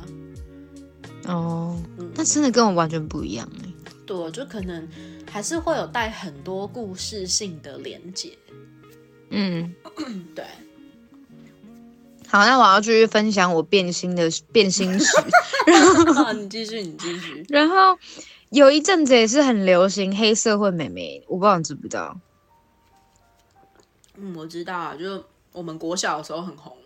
[1.27, 1.81] 哦，
[2.15, 3.73] 那真的跟我完全不一样哎。
[4.07, 4.89] 对，就可能
[5.31, 8.37] 还是会有带很多故事性的连接。
[9.31, 9.73] 嗯，
[10.35, 10.45] 对。
[12.31, 15.07] 好，那我要继续分享我变心的变心史。
[15.67, 17.45] 然后你继续，你继续。
[17.51, 17.99] 然后
[18.51, 22.17] 有一阵子也是很流行黑社会美眉，我不知道你知不知道。
[24.17, 26.77] 嗯，我知道啊，就是我们国小的时候很红。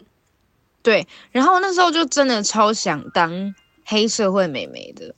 [0.82, 5.14] 对，然后那时候就真的超想当黑社会美眉的，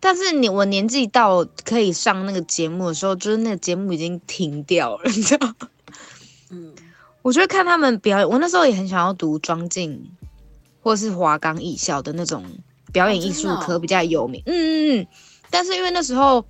[0.00, 5.54] 但是你我年纪到可以上那个节目的时候，就是那个节目已经停掉了，你知道？
[6.50, 6.74] 嗯。
[7.22, 10.10] 我觉得看他们表演，我那时候也很想要读庄敬，
[10.80, 12.44] 或者是华冈艺校的那种
[12.92, 14.42] 表演艺术科比较有名。
[14.46, 15.06] 嗯嗯嗯。
[15.48, 16.44] 但是因为那时候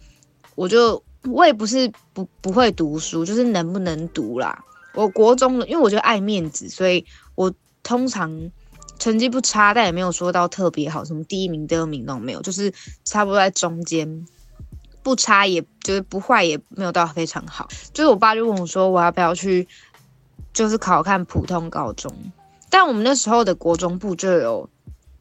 [0.55, 4.65] 我就我也不是不不会读书，就是能不能读啦。
[4.95, 7.05] 我国中的，因为我觉得爱面子，所以
[7.35, 7.53] 我
[7.83, 8.51] 通常
[8.99, 12.73] 成绩不差，但也没有说到特别好，什么第一名、第二名都没有，就是
[13.05, 14.27] 差不多在中间，
[15.03, 17.69] 不差也就是不坏，也没有到非常好。
[17.93, 19.69] 就是我爸就问我说，我要不要去？
[20.53, 22.15] 就是考看普通高中，
[22.69, 24.69] 但我们那时候的国中部就有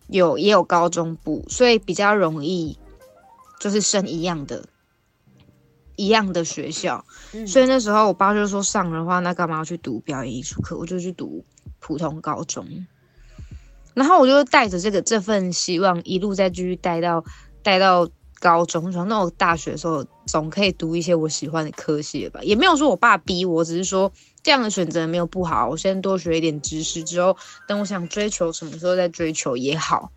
[0.08, 2.78] 有也有高中部，所以比较容易
[3.62, 4.66] 就是升一样的，
[5.96, 7.06] 一样的学校。
[7.48, 10.78] 所以那时候我爸就说上的话，那干嘛要去读表演艺术课？
[10.78, 11.46] 我就去读
[11.80, 12.66] 普通高中。
[13.94, 17.24] 然后我就带着这个这份希望，一路再继续带到
[17.64, 18.10] 带到
[18.40, 18.92] 高中。
[18.92, 22.42] 说那我大学的时候总可以读一些我喜欢的科系吧？
[22.44, 24.12] 也没有说我爸逼我，只是说。
[24.44, 27.38] 这样的选择没有不好，我先多学一点知识，之后
[27.68, 30.12] 等我想追求什么时候再追求也好。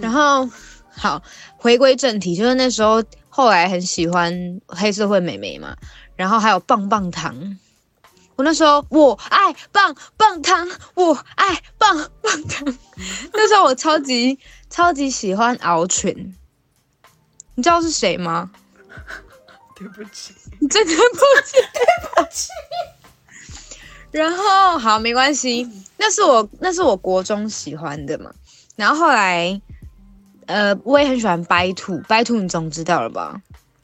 [0.00, 0.48] 然后
[0.90, 1.22] 好，
[1.56, 5.76] 回归正题，就是那时候后来很喜欢黑社会美眉嘛，
[6.16, 7.58] 然后还有棒棒糖。
[8.36, 12.78] 我那时候我爱棒棒糖，我爱棒棒糖。
[13.34, 14.38] 那时候我超级
[14.70, 16.34] 超级喜欢敖犬，
[17.54, 18.50] 你知道是谁吗？
[19.82, 20.34] 对不起。
[20.60, 22.48] 你真的不起， 对不起。
[24.10, 25.66] 然后好，没关系，
[25.96, 28.32] 那是我那是我国中喜欢的嘛。
[28.76, 29.60] 然后后来，
[30.46, 33.40] 呃，我也很喜欢白兔，白兔你总知道了吧？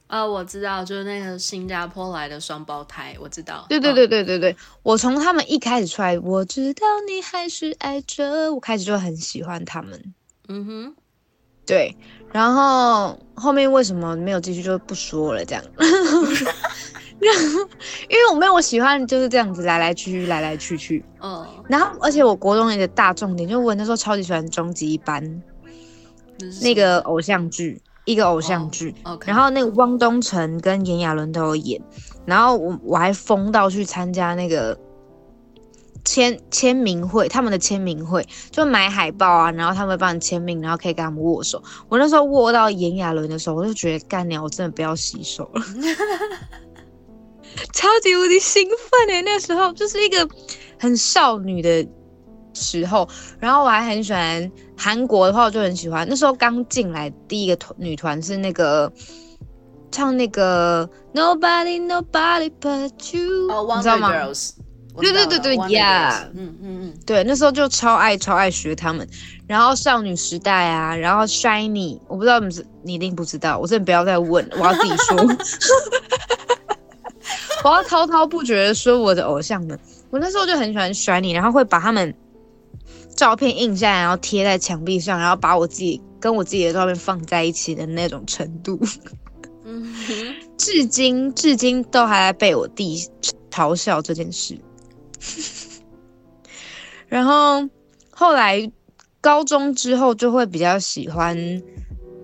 [0.08, 3.66] 呃，我知道，就是那个新加坡来的双胞胎，我知道。
[3.68, 10.14] 对对对对对对，我从他们一开始出来，我知道你还是爱着我，开始就很喜欢他们。
[10.48, 10.94] 嗯哼，
[11.66, 11.94] 对。
[12.32, 15.64] 然后后面为什么没有继续就不说了，这样。
[17.20, 21.04] 因为我没有我喜欢就是这样子来来去去来来去去。
[21.20, 21.44] 嗯。
[21.66, 25.42] 然后而且我国中一个大重点，就我那时候超级喜欢终极一班
[26.62, 31.82] 那个偶像剧，一个偶像剧，然后那个汪东城跟炎亚纶都有演，
[32.24, 34.78] 然后我我还疯到去参加那个
[36.04, 41.62] 签签名会，他们的签名会就买海报啊，然后他们会帮你签名，然后可以跟他们握手。
[41.88, 45.62] 我那时候握到炎亚纶的时候，我就觉得干娘，我真的不要洗手了，
[47.72, 49.22] 超级无敌兴奋诶！
[49.22, 50.28] 那时候就是一个
[50.78, 51.86] 很少女的。
[52.54, 56.04] 时候，然后我还很喜欢韩国的话，我就很喜欢。
[56.08, 58.92] 那时候刚进来第一个团女团是那个
[59.92, 64.12] 唱那个 Nobody Nobody But You，你知道吗？
[65.00, 69.08] 对对对对，Yeah，嗯嗯嗯，对，那时候就超爱超爱学他们。
[69.46, 75.16] 然后少女时代啊，然后 Shiny，我不知道你你一定不知道，我真的不要再问，我要自己说，
[77.64, 79.78] 我要滔滔不绝的说我的偶像们。
[80.10, 82.14] 我那时候就很喜欢 Shiny，然后会把他们。
[83.16, 88.78] 照片印下来，然后贴在墙壁上，然后把我自己跟我自己的照片放在一起的那种程度，
[89.64, 89.92] 嗯，
[90.56, 93.04] 至今至今都还在被我弟
[93.50, 94.56] 嘲笑这件事。
[97.08, 97.68] 然后
[98.10, 98.70] 后来
[99.20, 101.36] 高中之后就会比较喜欢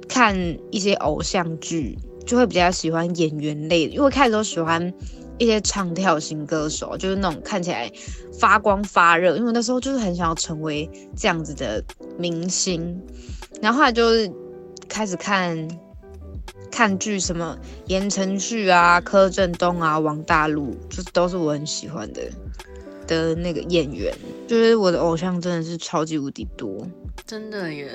[0.09, 0.37] 看
[0.71, 4.93] 一些偶像剧，就会比较喜欢演员类的，因为开始都喜欢。
[5.37, 7.91] 一些唱跳型歌手，就是那种看起来
[8.39, 11.83] 发光发热，因为那时候就是很想要成为这样子的
[12.17, 12.97] 明星。
[13.61, 14.31] 然后后来就是
[14.89, 15.69] 开始看
[16.71, 22.23] 看剧，什么言承旭啊、柯震东啊、王大陆，就是都是我很喜欢的
[23.07, 24.15] 的那个演员。
[24.47, 26.87] 就是我的偶像真的是超级无敌多，
[27.27, 27.91] 真的耶。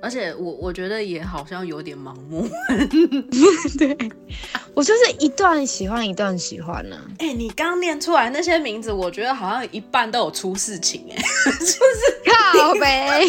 [0.00, 2.48] 而且我我觉得也好像有点盲目，
[3.78, 3.96] 对
[4.72, 6.96] 我就是一段喜欢一段喜欢呢。
[7.18, 11.16] 哎，你刚念出来那些名字，我觉得好像一半都有出事情哎，
[11.58, 11.76] 就是
[12.24, 13.26] 靠呗。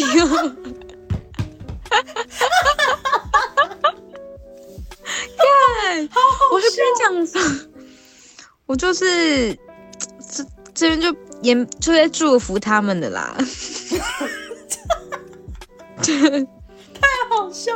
[5.36, 6.08] 看，
[6.52, 7.42] 我是跟你讲说，
[8.66, 9.56] 我就是
[10.74, 13.36] 这这边就也就在祝福他们的啦。
[16.02, 17.72] 太好笑！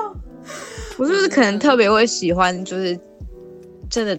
[0.96, 2.98] 我就是可能特别会喜欢，就是
[3.90, 4.18] 真的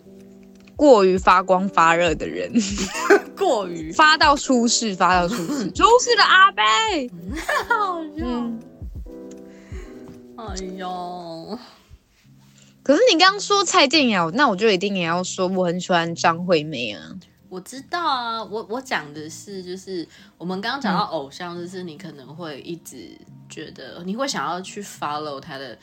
[0.75, 2.51] 过于发光发热的人，
[3.37, 7.09] 过于发到出事，发到出事， 出事的阿贝，
[7.67, 8.25] 好笑。
[10.37, 11.59] 哎呦！
[12.83, 17.01] 可是你刚刚说蔡健雅，那我就一定也要说，我很喜欢张惠妹啊。
[17.55, 20.05] 我知道啊，我我讲的是，就是
[20.37, 25.77] 我们刚刚讲到偶像，就是你可能会一直觉得你会想要去 follow 他的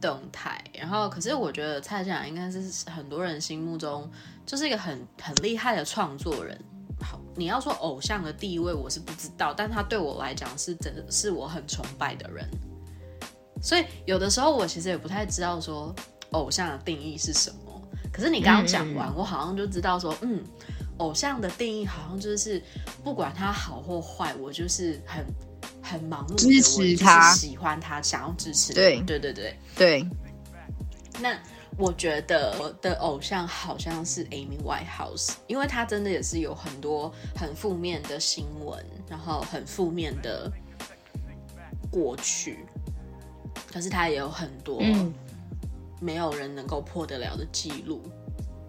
[0.00, 4.10] 动态，然后可是我觉得蔡健雅应该是很多人心目中
[4.46, 6.58] 就是一个很很厉害的创作人。
[6.98, 12.48] 好，你要说偶像的地位，我是不知道，但他对我来讲是真的是我很崇拜的人。
[13.60, 15.94] 所以有的时候我其实也不太知道说
[16.30, 20.42] 偶像的定义是什么，可是你刚刚讲完，我好像就知道说，嗯。
[20.98, 22.62] 偶像的定义好像就是，
[23.02, 25.24] 不管他好或坏，我就是很
[25.82, 28.72] 很盲目支持他，喜欢他，想要支持。
[28.72, 30.08] 对对对对对。
[31.20, 31.38] 那
[31.76, 40.50] 我觉得我的偶像好像是 Amy Whitehouse，因为他真的也是有很多很负面的新闻，然后很负面的
[41.90, 42.66] 过去，
[43.72, 44.82] 可是他也有很多
[46.00, 48.02] 没有人能够破得了的记录。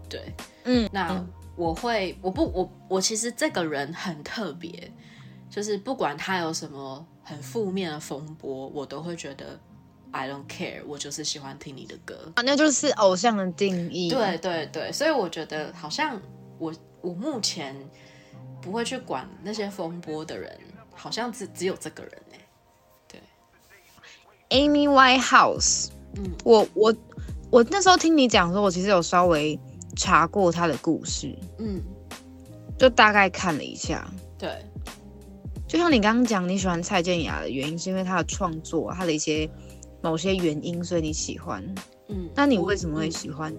[0.08, 0.32] 对，
[0.66, 1.26] 嗯，那。
[1.60, 4.90] 我会，我不，我我其实这个人很特别，
[5.50, 9.60] 就是不管他有什么很负面的风波，我都会觉得
[10.12, 14.10] I don't care，我就是喜欢听你的歌，啊那就是偶像的定义。
[14.10, 16.18] 对对对，所以我觉得好像
[16.58, 17.76] 我我目前
[18.62, 20.58] 不会去管那些风波的人，
[20.96, 22.40] 好像只只有这个人哎，
[23.10, 23.22] 对
[24.58, 26.96] ，Amy Whitehouse，嗯，我我
[27.52, 29.60] 我那时候听你讲说，我其实有稍微。
[29.96, 31.82] 查过他的故事，嗯，
[32.78, 34.64] 就大概看了一下，对，
[35.68, 39.50] 就像你刚刚讲，你喜欢蔡健雅的原因是因为他的创作，他的一些
[40.02, 41.64] 某些原因，所以你喜欢，
[42.08, 43.54] 嗯，那你为什么会喜欢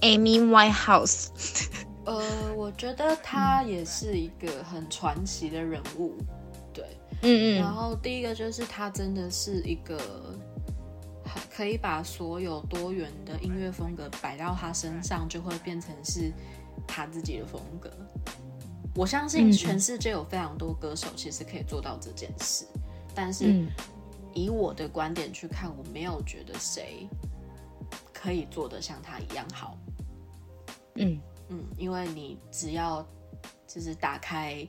[0.00, 1.28] ？Amy Whitehouse？
[2.04, 2.22] 呃，
[2.56, 6.16] 我觉得他也是一个很传奇的人物，
[6.72, 6.84] 对，
[7.22, 9.98] 嗯嗯，然后第一个就是他真的是一个。
[11.50, 16.32] 可以把所有多元的音乐风格摆到他身上，就会变成是
[16.86, 17.90] 他自己的风格。
[18.94, 22.66] 我相信全世界有非常多歌手其实可以做到这件事，
[23.14, 23.64] 但是
[24.34, 27.08] 以我的观点去看，我没有觉得谁
[28.12, 29.78] 可以做得像他一样好。
[30.96, 33.06] 嗯嗯，因为你只要
[33.66, 34.66] 就是打开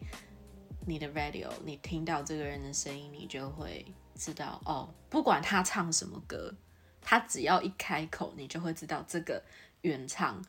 [0.86, 3.86] 你的 radio，你听到这个人的声音，你就会
[4.22, 6.54] 知道哦，不管他唱什么歌。
[7.04, 9.42] 他只要一开口，你就会知道这个
[9.82, 10.40] 原唱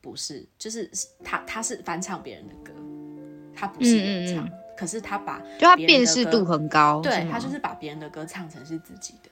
[0.00, 0.90] 不是，就是
[1.22, 2.72] 他他是翻唱别人的歌，
[3.54, 9.30] 他不是原唱，可是他把就他辨识度很高，对他就是把别人的歌唱成是自己的，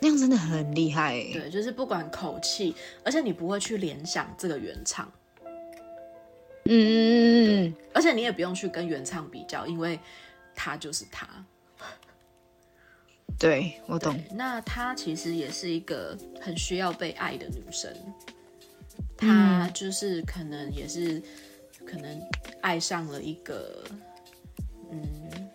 [0.00, 1.12] 那样真的很厉害。
[1.32, 2.74] 对，就是不管口气，
[3.04, 5.08] 而且你不会去联想这个原唱。
[6.64, 10.00] 嗯而且你也不用去跟原唱比较，因为
[10.56, 11.28] 他就是他。
[13.38, 14.18] 对我懂。
[14.32, 17.92] 那她其实也是一个很需要被爱的女生，
[19.16, 21.22] 她就是可能也是
[21.86, 22.20] 可能
[22.60, 23.84] 爱上了一个
[24.90, 25.48] 嗯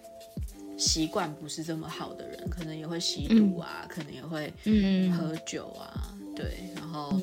[0.77, 7.21] 习惯不是这么好的人，可能也会吸毒啊，可能也会嗯喝酒啊，对，然后。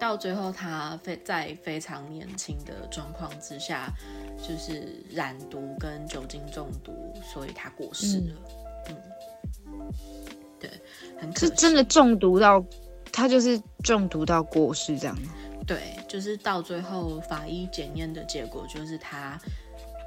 [0.00, 3.92] 到最后，他非在非常年轻的状况之下，
[4.38, 8.34] 就是染毒跟酒精中毒，所以他过世了。
[8.88, 8.96] 嗯，
[10.58, 10.70] 对，
[11.18, 12.64] 很是真的中毒到
[13.12, 15.32] 他就是中毒到过世这样吗？
[15.66, 19.40] 对，就是到最后法医检验的结果就是他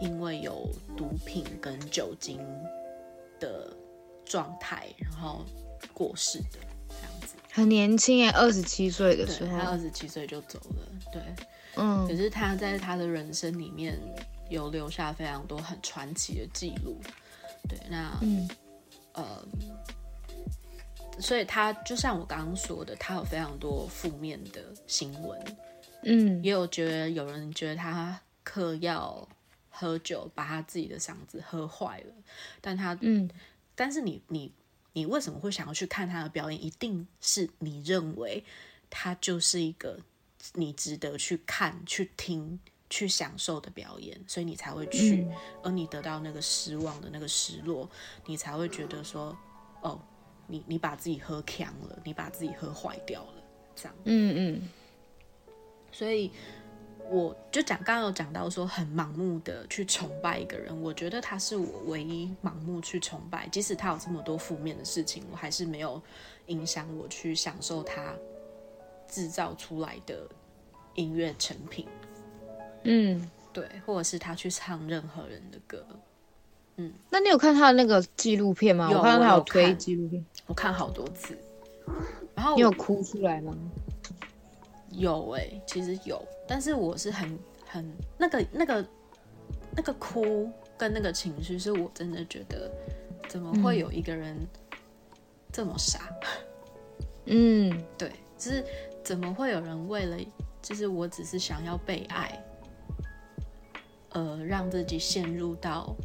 [0.02, 2.40] 因为有毒品跟酒精
[3.40, 3.72] 的
[4.26, 5.46] 状态，然后
[5.94, 6.60] 过世的
[6.90, 7.36] 这样子。
[7.52, 10.88] 很年轻哎，二十七岁的时候，他二十七岁就走了。
[11.12, 11.22] 对，
[11.76, 13.98] 嗯，可是他在他的人生里面
[14.50, 17.00] 有留下非常多很传奇的记录。
[17.70, 18.50] 对，那嗯
[19.14, 19.45] 呃，
[21.20, 25.57] 所以他就像我刚刚说的，他有非常多负面的新闻。
[26.03, 29.28] 嗯，也有觉得有人觉得他嗑药
[29.70, 32.14] 喝酒，把他自己的嗓子喝坏了。
[32.61, 33.30] 但他嗯，
[33.76, 34.51] 但是你你。
[34.95, 36.64] 你为什么会想要去看他的表演？
[36.64, 38.43] 一定是你认为
[38.91, 39.99] 他就是一个
[40.53, 42.59] 你值得去看、去听、
[42.94, 45.28] 去享受的表演，所以你才会去。
[45.64, 47.89] 而你得到那个失望的那个失落，
[48.28, 49.36] 你才会觉得说
[49.82, 50.00] ：“哦，
[50.46, 54.70] 你你把自己喝强了，你把自己喝坏掉了。”这样，嗯嗯。
[55.91, 56.32] 所以。
[57.10, 66.02] 我就讲，刚刚有讲到说很盲目的去崇拜一个人，我觉得他是我唯一盲目去崇拜，即使他有这么多负面的事情，我还是没有
[66.46, 68.16] 影响我去享受他
[69.06, 70.26] 制造出来的
[70.96, 71.86] 音乐成品。
[72.84, 75.86] 嗯，对，或者是他去唱任何人的歌。
[76.78, 78.90] 嗯，那你有看他的那个纪录片吗？
[78.92, 81.38] 我看到他有推纪录片，我看好多次。
[82.36, 83.56] 然后你有哭出来吗？
[84.90, 88.86] 有哎，其实有，但是我是很很那个那个
[89.76, 92.72] 那个哭跟那个情绪，是我真的觉得，
[93.28, 94.38] 怎么会有一个人
[95.52, 96.10] 这么傻？
[97.26, 98.66] 嗯， 对，就是
[99.04, 100.18] 怎么会有人为了
[100.62, 102.44] 就是我只是想要被爱，
[104.14, 105.95] 呃，让自己陷入到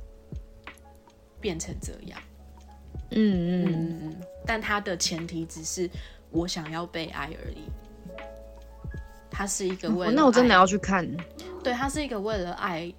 [1.40, 2.20] 变成这样？
[3.10, 5.88] 嗯嗯嗯嗯，但他的前提只是
[6.30, 7.62] 我想要被爱而已。
[9.30, 11.08] 他是一个为了那我真的要去看，
[11.62, 12.92] 对他是一个为了爱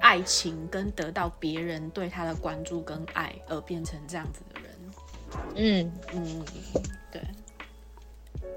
[0.00, 4.70] 爱情跟得到别人对他的关注跟爱而变成这样子的人。
[5.56, 6.44] 嗯嗯，
[7.12, 7.22] 对，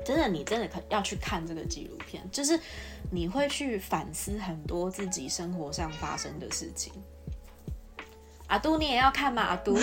[0.04, 2.60] 真的，你真的可要去看这个纪录片，就是
[3.12, 6.92] 你会去反思很多自己生活上发生的事情。
[8.48, 9.42] 阿都，你也要看吗？
[9.44, 9.78] 阿都，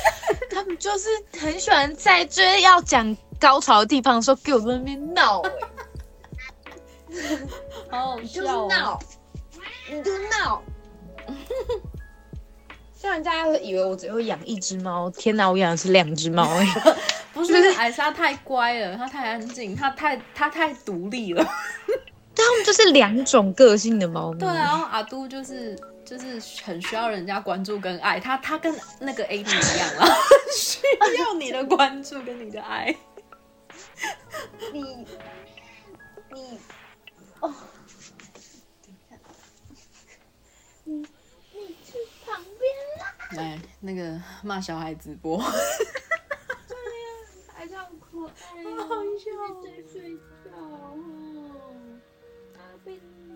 [0.50, 1.08] 他们就是
[1.38, 5.42] 很喜欢在追要讲高潮的地方说给我在那边闹。
[7.90, 8.24] 好笑！
[8.24, 9.00] 就是闹，
[9.90, 10.62] 你就闹。
[13.00, 16.66] 像人家以为我只会养一只猫，天哪，我养的是两只猫哎！
[17.32, 21.44] 不是，是艾莎太乖了，她太安静，她太她太独立了。
[22.34, 24.40] 他们就是两种个性的猫咪。
[24.40, 30.08] 对啊，阿都就是就是很需要人家关注跟爱，他他跟那个 A D 一样啊，
[30.56, 30.80] 需
[31.20, 32.92] 要你的关注跟你的爱。
[34.72, 34.82] 你
[36.32, 36.58] 你。
[37.40, 37.54] 哦，
[38.84, 39.16] 等一下，
[40.84, 41.92] 你你去
[42.26, 42.60] 旁边
[42.98, 43.14] 啦！
[43.32, 45.38] 来，那个骂小孩直播。
[47.52, 48.32] 还这样可爱，
[48.76, 49.30] 好笑，
[49.62, 50.96] 在睡觉哦。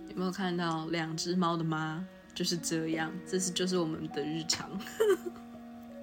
[0.08, 3.12] 有没有看到两只猫的妈就是这样？
[3.26, 4.70] 这是就是我们的日常。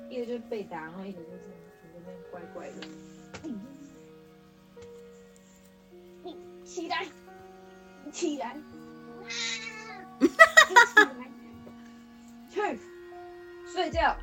[0.09, 1.37] 一个就是被打，然后一个就是
[1.81, 2.75] 在那边乖乖的。
[6.23, 6.35] 你
[6.65, 7.07] 起来。
[8.11, 8.57] 起来！
[10.15, 11.29] 起来！
[12.49, 12.79] 去
[13.73, 14.15] 睡觉。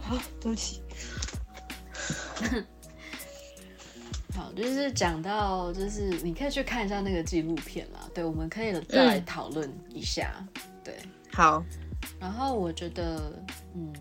[0.00, 0.82] 好，对不起。
[4.34, 8.08] 好，就是讲到，就是你可以去看一下那个纪录片啦。
[8.14, 10.32] 对，我们可以再来讨论一下。
[10.84, 10.98] 对，
[11.32, 11.64] 好。
[12.18, 13.32] 然后我觉得，
[13.74, 13.92] 嗯，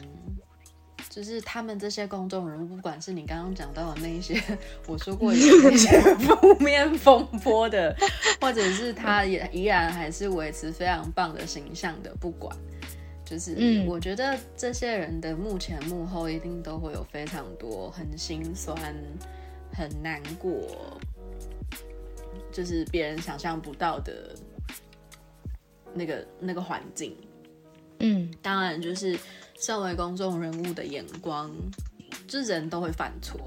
[1.12, 4.42] 就是他们这些公众人物，不管是你刚刚讲到的那一些，
[4.88, 7.94] 我说过有那些 负面风波的，
[8.40, 12.56] 或者是他也依然还是维持非常棒的形象的，不管。
[13.26, 18.78] 就是，我觉得这些人的幕前幕后一定都会有非常多很心酸、
[19.74, 20.52] 很难过，
[22.54, 24.34] 就是别人想象不到的
[25.94, 27.16] 那个那个环境。
[28.00, 29.18] 嗯，当然，就是
[29.62, 31.50] 身为公众人物的眼光，
[32.28, 33.40] 就是人都会犯错。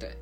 [0.00, 0.16] 对。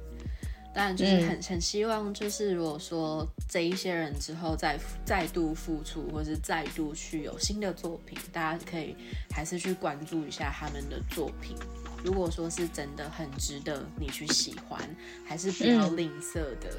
[0.73, 8.95] 但，就是很很希望，就是如果说这一些人之后再再度复出，或是再度去有新的作品，大家可以
[9.33, 11.57] 还是去关注一下他们的作品。
[12.05, 14.81] 如果说是真的很值得你去喜欢，
[15.27, 16.73] 还是不要吝啬的，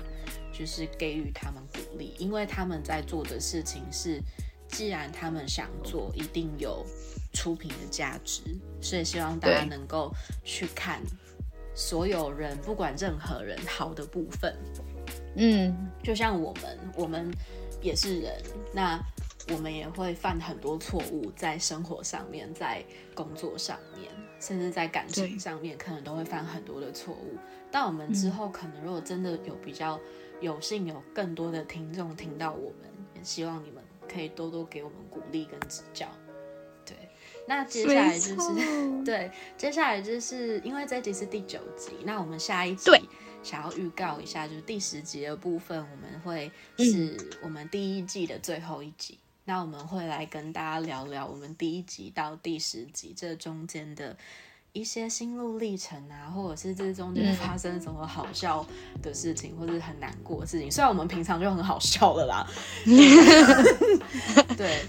[0.57, 4.21] 就是给予他们鼓励，因为他们在做的事情是，
[4.69, 6.85] 既然他们想做，一定有
[7.33, 8.41] 出品的价值，
[8.79, 10.13] 所以希望大家能够
[10.43, 11.01] 去看。
[11.73, 14.53] 所有人，不管任何人，好的部分，
[15.37, 17.31] 嗯，就像我们，我们
[17.81, 18.99] 也是人，那
[19.49, 22.83] 我们也会犯很多错误，在生活上面，在
[23.15, 27.37] 工作上面，甚至在感情上面，可能都会犯很多的错误。
[27.71, 29.97] 但我们之后，可能如果真的有比较
[30.41, 33.81] 有幸有更多的听众听到我们，也希望你们
[34.13, 36.05] 可以多多给我们鼓励跟指教。
[37.47, 42.91] 那接下来就是 对，接下来就是因为这集是第九集，那我们下一集
[43.43, 49.17] 想要预告一下，就是第十集的部分，我们会是我们第一季的最后一集。
[49.43, 54.15] 那我们会来跟大家聊聊我们第一集到第十集这中间的
[54.71, 58.63] 一些心路历程啊，或者是这中间发生什么好笑
[59.01, 60.71] 的事情，或者是很难过的事情。
[60.71, 62.47] 虽然我们平常就很好笑了啦，
[64.55, 64.85] 对。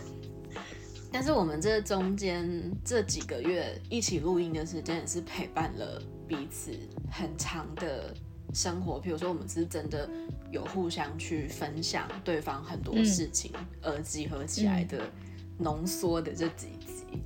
[1.12, 6.72] 但是我们这中间这几个月一起录音的时间，也是陪伴了彼此
[7.10, 8.14] 很长的
[8.54, 8.98] 生活。
[8.98, 10.08] 比如说，我们是真的
[10.50, 13.52] 有互相去分享对方很多事情，
[13.82, 15.02] 而集合起来的
[15.58, 17.22] 浓缩的这几集。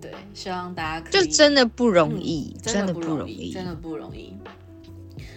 [0.00, 4.36] 对，希望大家就真的不容易，真的不容易，真的不容易。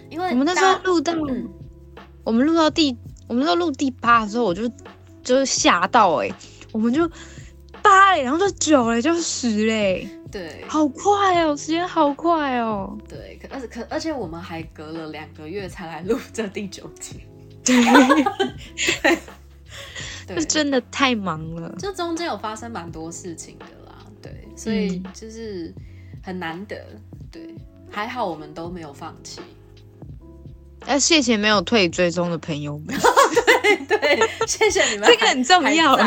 [0.10, 1.14] 因为我们那时候录到，
[2.24, 2.98] 我们录到第，
[3.28, 4.68] 我们候录第八的时候，我就
[5.24, 6.30] 就是吓到哎，
[6.72, 7.08] 我们就。
[7.84, 12.98] 八嘞，然后就九嘞，就十嘞，对，好快哦，时间好快哦。
[13.08, 17.22] 对，可而且可而且我们还隔了两个月才来录这第九集，
[17.64, 17.76] 对，
[20.28, 21.74] 对，真的太忙了。
[21.78, 25.74] 这中间有发生蛮多事情的啦，对，所以就是
[26.24, 26.78] 很难得，
[27.32, 27.54] 对，
[27.90, 29.42] 还好我们都没有放弃。
[30.88, 32.96] 要谢谢没有退追踪的朋友们。
[33.76, 35.98] 对 对，谢谢你们，这个很重要。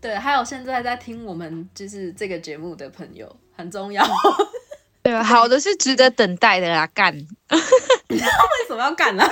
[0.00, 4.06] 对，还有现在在听我们就是这个节目的朋友，很重要。
[5.02, 7.14] 对，好的是值得等待的啦，干。
[8.08, 8.18] 为
[8.68, 9.24] 什么要干呢？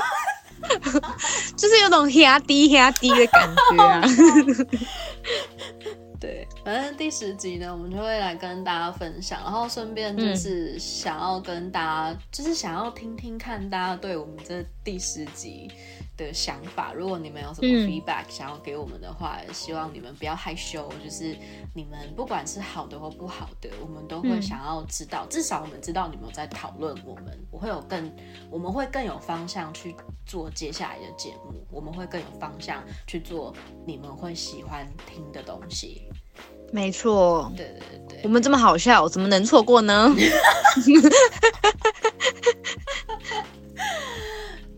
[1.57, 4.03] 就是有种压低压低的感觉啊。
[6.21, 11.81] 对，反正第十集呢，我们就会来跟大家分享，然后顺便就是想要跟大
[12.13, 15.71] 家，就是想要听听看大家对我们这第十集。
[16.19, 21.35] 的想法，如果你们有什么 feedback 想要给我们的话，希望你们不要害羞，就是
[21.75, 28.13] 你们不管是好的或不好的，我们都会想要知道，至少我们知道你们在讨论我们，我会有更，
[28.51, 29.95] 我们会更有方向去
[30.27, 33.55] 做接下来的节目，我们会更有方向去做
[33.87, 36.03] 你们会喜欢听的东西。
[36.73, 40.13] 没错，对对对，我们这么好笑，怎么能错过呢？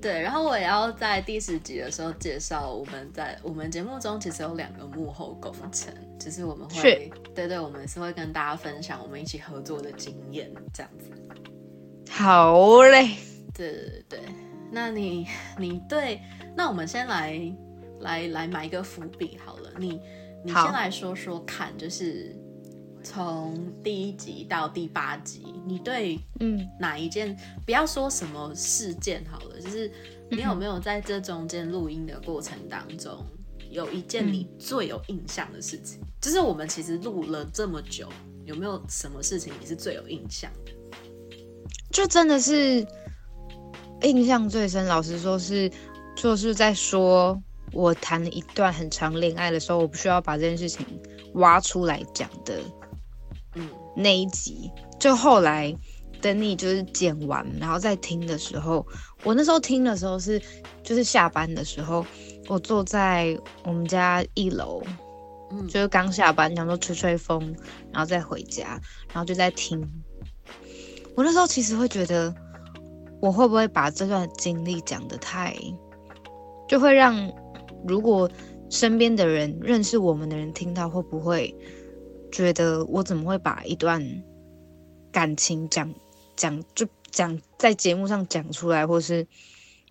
[0.01, 11.11] 对，然后我也要在第十集的时候介绍，我们在我们节目中其实有两个幕后工程，就是我们会，对对，我们是会跟大家分享我们一起合作的经验，这样子。
[12.11, 13.16] 好嘞，
[13.53, 14.20] 对对对，
[14.72, 15.26] 那你
[15.59, 16.20] 你对，
[16.57, 17.38] 那我们先来
[18.01, 20.01] 来来埋一个伏笔好了，你
[20.44, 22.34] 你先来说说看，就是。
[23.03, 29.90] 从第一集到第八集，你对嗯哪一件不要说什么事件好了，就是
[30.30, 33.24] 你有没有在这中间录音的过程当中，
[33.70, 36.01] 有一件你最有印象的事情？
[36.20, 38.09] 就是我们其实录了这么久，
[38.44, 40.72] 有没有什么事情你是最有印象的？
[41.90, 42.86] 就真的是
[44.03, 45.70] 印象最深，老实说是
[46.14, 47.42] 就是在说
[47.72, 50.84] 我谈了一段很长恋爱的时候，我不需要把这件事情
[51.34, 52.61] 挖出来讲的。
[53.55, 55.74] 嗯，那一集就后来
[56.20, 58.86] 等你就是剪完，然后再听的时候，
[59.24, 60.40] 我那时候听的时候是
[60.82, 62.05] 就是下班的时候，
[62.48, 64.82] 我坐在我们家一楼，
[65.51, 67.40] 嗯，就是刚下班，想说吹吹风，
[67.92, 68.80] 然后再回家，
[69.12, 69.80] 然后就在听。
[71.16, 72.34] 我那时候其实会觉得，
[73.20, 75.57] 我会不会把这段经历讲的太，
[76.68, 77.32] 就会让
[77.86, 78.30] 如果
[78.68, 81.55] 身边的人认识我们的人听到，会不会
[82.31, 84.22] 觉得我怎么会把一段
[85.12, 85.93] 感情讲
[86.37, 89.26] 讲就讲在节目上讲出来，或是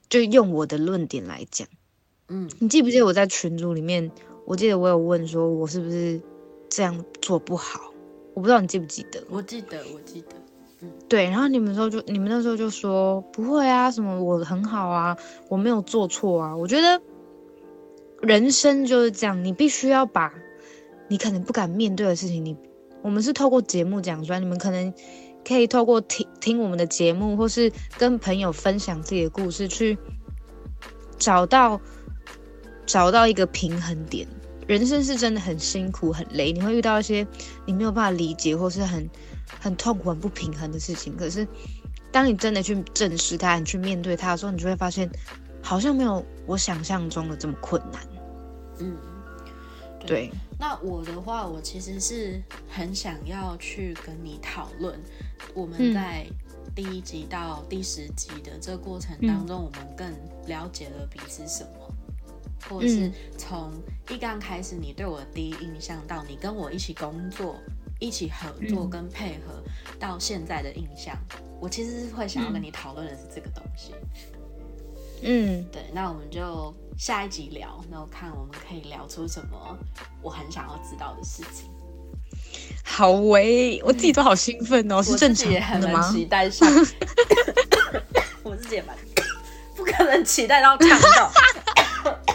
[0.10, 1.68] 就用我的论点来讲？
[2.28, 4.12] 嗯，你记不记得我在群组里面？
[4.46, 6.20] 我记得我有问说，我是不是
[6.70, 7.92] 这样做不好？
[8.34, 9.24] 我不知道你记不记得？
[9.30, 10.36] 我记得，我记得。
[10.82, 11.26] 嗯，对。
[11.26, 15.18] 然后你们说就你们那时候就说不会啊，什么我很好啊，
[15.50, 16.56] 我没有做错啊。
[16.56, 17.02] 我觉得
[18.22, 20.34] 人生就是这样，你必须要把
[21.10, 22.56] 你可能不敢面对的事情，你
[23.02, 24.94] 我们是透过节目讲出来，你们可能
[25.46, 29.98] 可以透过听听我们的节目，或是跟朋友分享自己的故事，去
[31.18, 31.82] 找到
[32.86, 34.28] 找到一个平衡点。
[34.68, 37.26] 人生是真的很辛苦、很累，你会遇到一些
[37.66, 39.10] 你没有办法理解或是很
[39.60, 41.18] 很痛苦、很不平衡的事情。
[41.18, 41.48] 可是，
[42.12, 45.10] 当你真的去正视它、你去面对它的时候，你就会发现，
[45.64, 48.02] 好像没有我想象中的这么困难。
[48.78, 48.96] 嗯，
[50.06, 50.30] 对。
[50.60, 55.00] 那我的话，我其实是很想要去跟你讨论，
[55.54, 56.28] 我们在
[56.76, 60.12] 第一集到第十集的这个过程当中，我们更
[60.48, 61.72] 了解了彼此什么。
[62.70, 63.72] 或者是从
[64.10, 67.56] 一刚开始，你对我的第一印象到你跟我一起工作、
[68.00, 69.64] 一起合作跟配合
[69.98, 71.18] 到现在的印象，
[71.62, 73.94] 我其实是会想要跟你讨论的是这个东西。
[75.22, 79.78] 嗯，对，那我们就下一集聊，然后看我们可以聊出什么
[80.22, 81.70] 我很想要知道的事情。
[82.84, 85.52] 好喂，我自己都好兴奋哦，是正常
[85.82, 86.02] 的吗？
[86.12, 86.68] 期待上，
[88.44, 88.96] 我自己也蛮
[89.76, 91.32] 不可能期待到看到。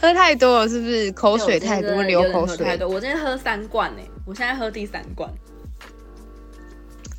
[0.00, 1.10] 喝太多了是不是？
[1.10, 2.88] 口水太多，流口水太多。
[2.88, 5.28] 我今天喝三罐呢，我现在喝第三罐。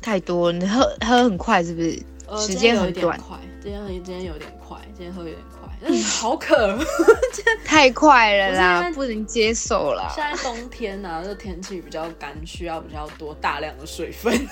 [0.00, 2.02] 太多，你喝喝很快是不是？
[2.38, 3.06] 时间有点。
[3.06, 5.68] 快，今天喝今天有点快，今天喝有点快。
[5.82, 6.78] 嗯， 好渴，
[7.64, 10.12] 太快了啦，不能接受了。
[10.14, 14.46] 现在冬天呢，这天气比较干，需要比较多大量的水分。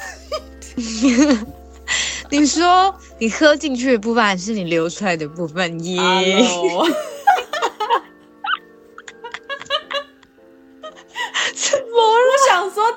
[2.30, 5.78] 你说你喝进去的部分，还是你流出来的部分？
[5.84, 6.38] 耶。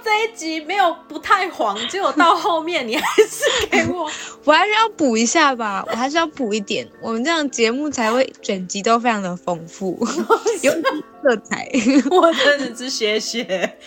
[0.03, 4.09] 这一集没有不太黄，结果到后面你还是给我，
[4.45, 9.97] 我还是要补一下吧，我还是要补一点，我们这样节目才会整集都非常的丰富，
[10.63, 11.69] 有色彩。
[12.09, 13.77] 我真的是谢谢。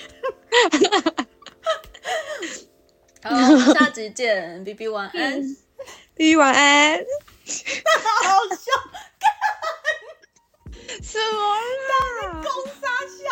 [3.23, 3.31] 好，
[3.75, 5.41] 下集见，B B 晚安
[6.15, 6.99] ，B B 晚安。
[6.99, 8.71] 好笑，
[11.03, 11.37] 什么
[12.33, 12.43] 啦？
[12.43, 12.83] 公杀
[13.23, 13.25] 笑。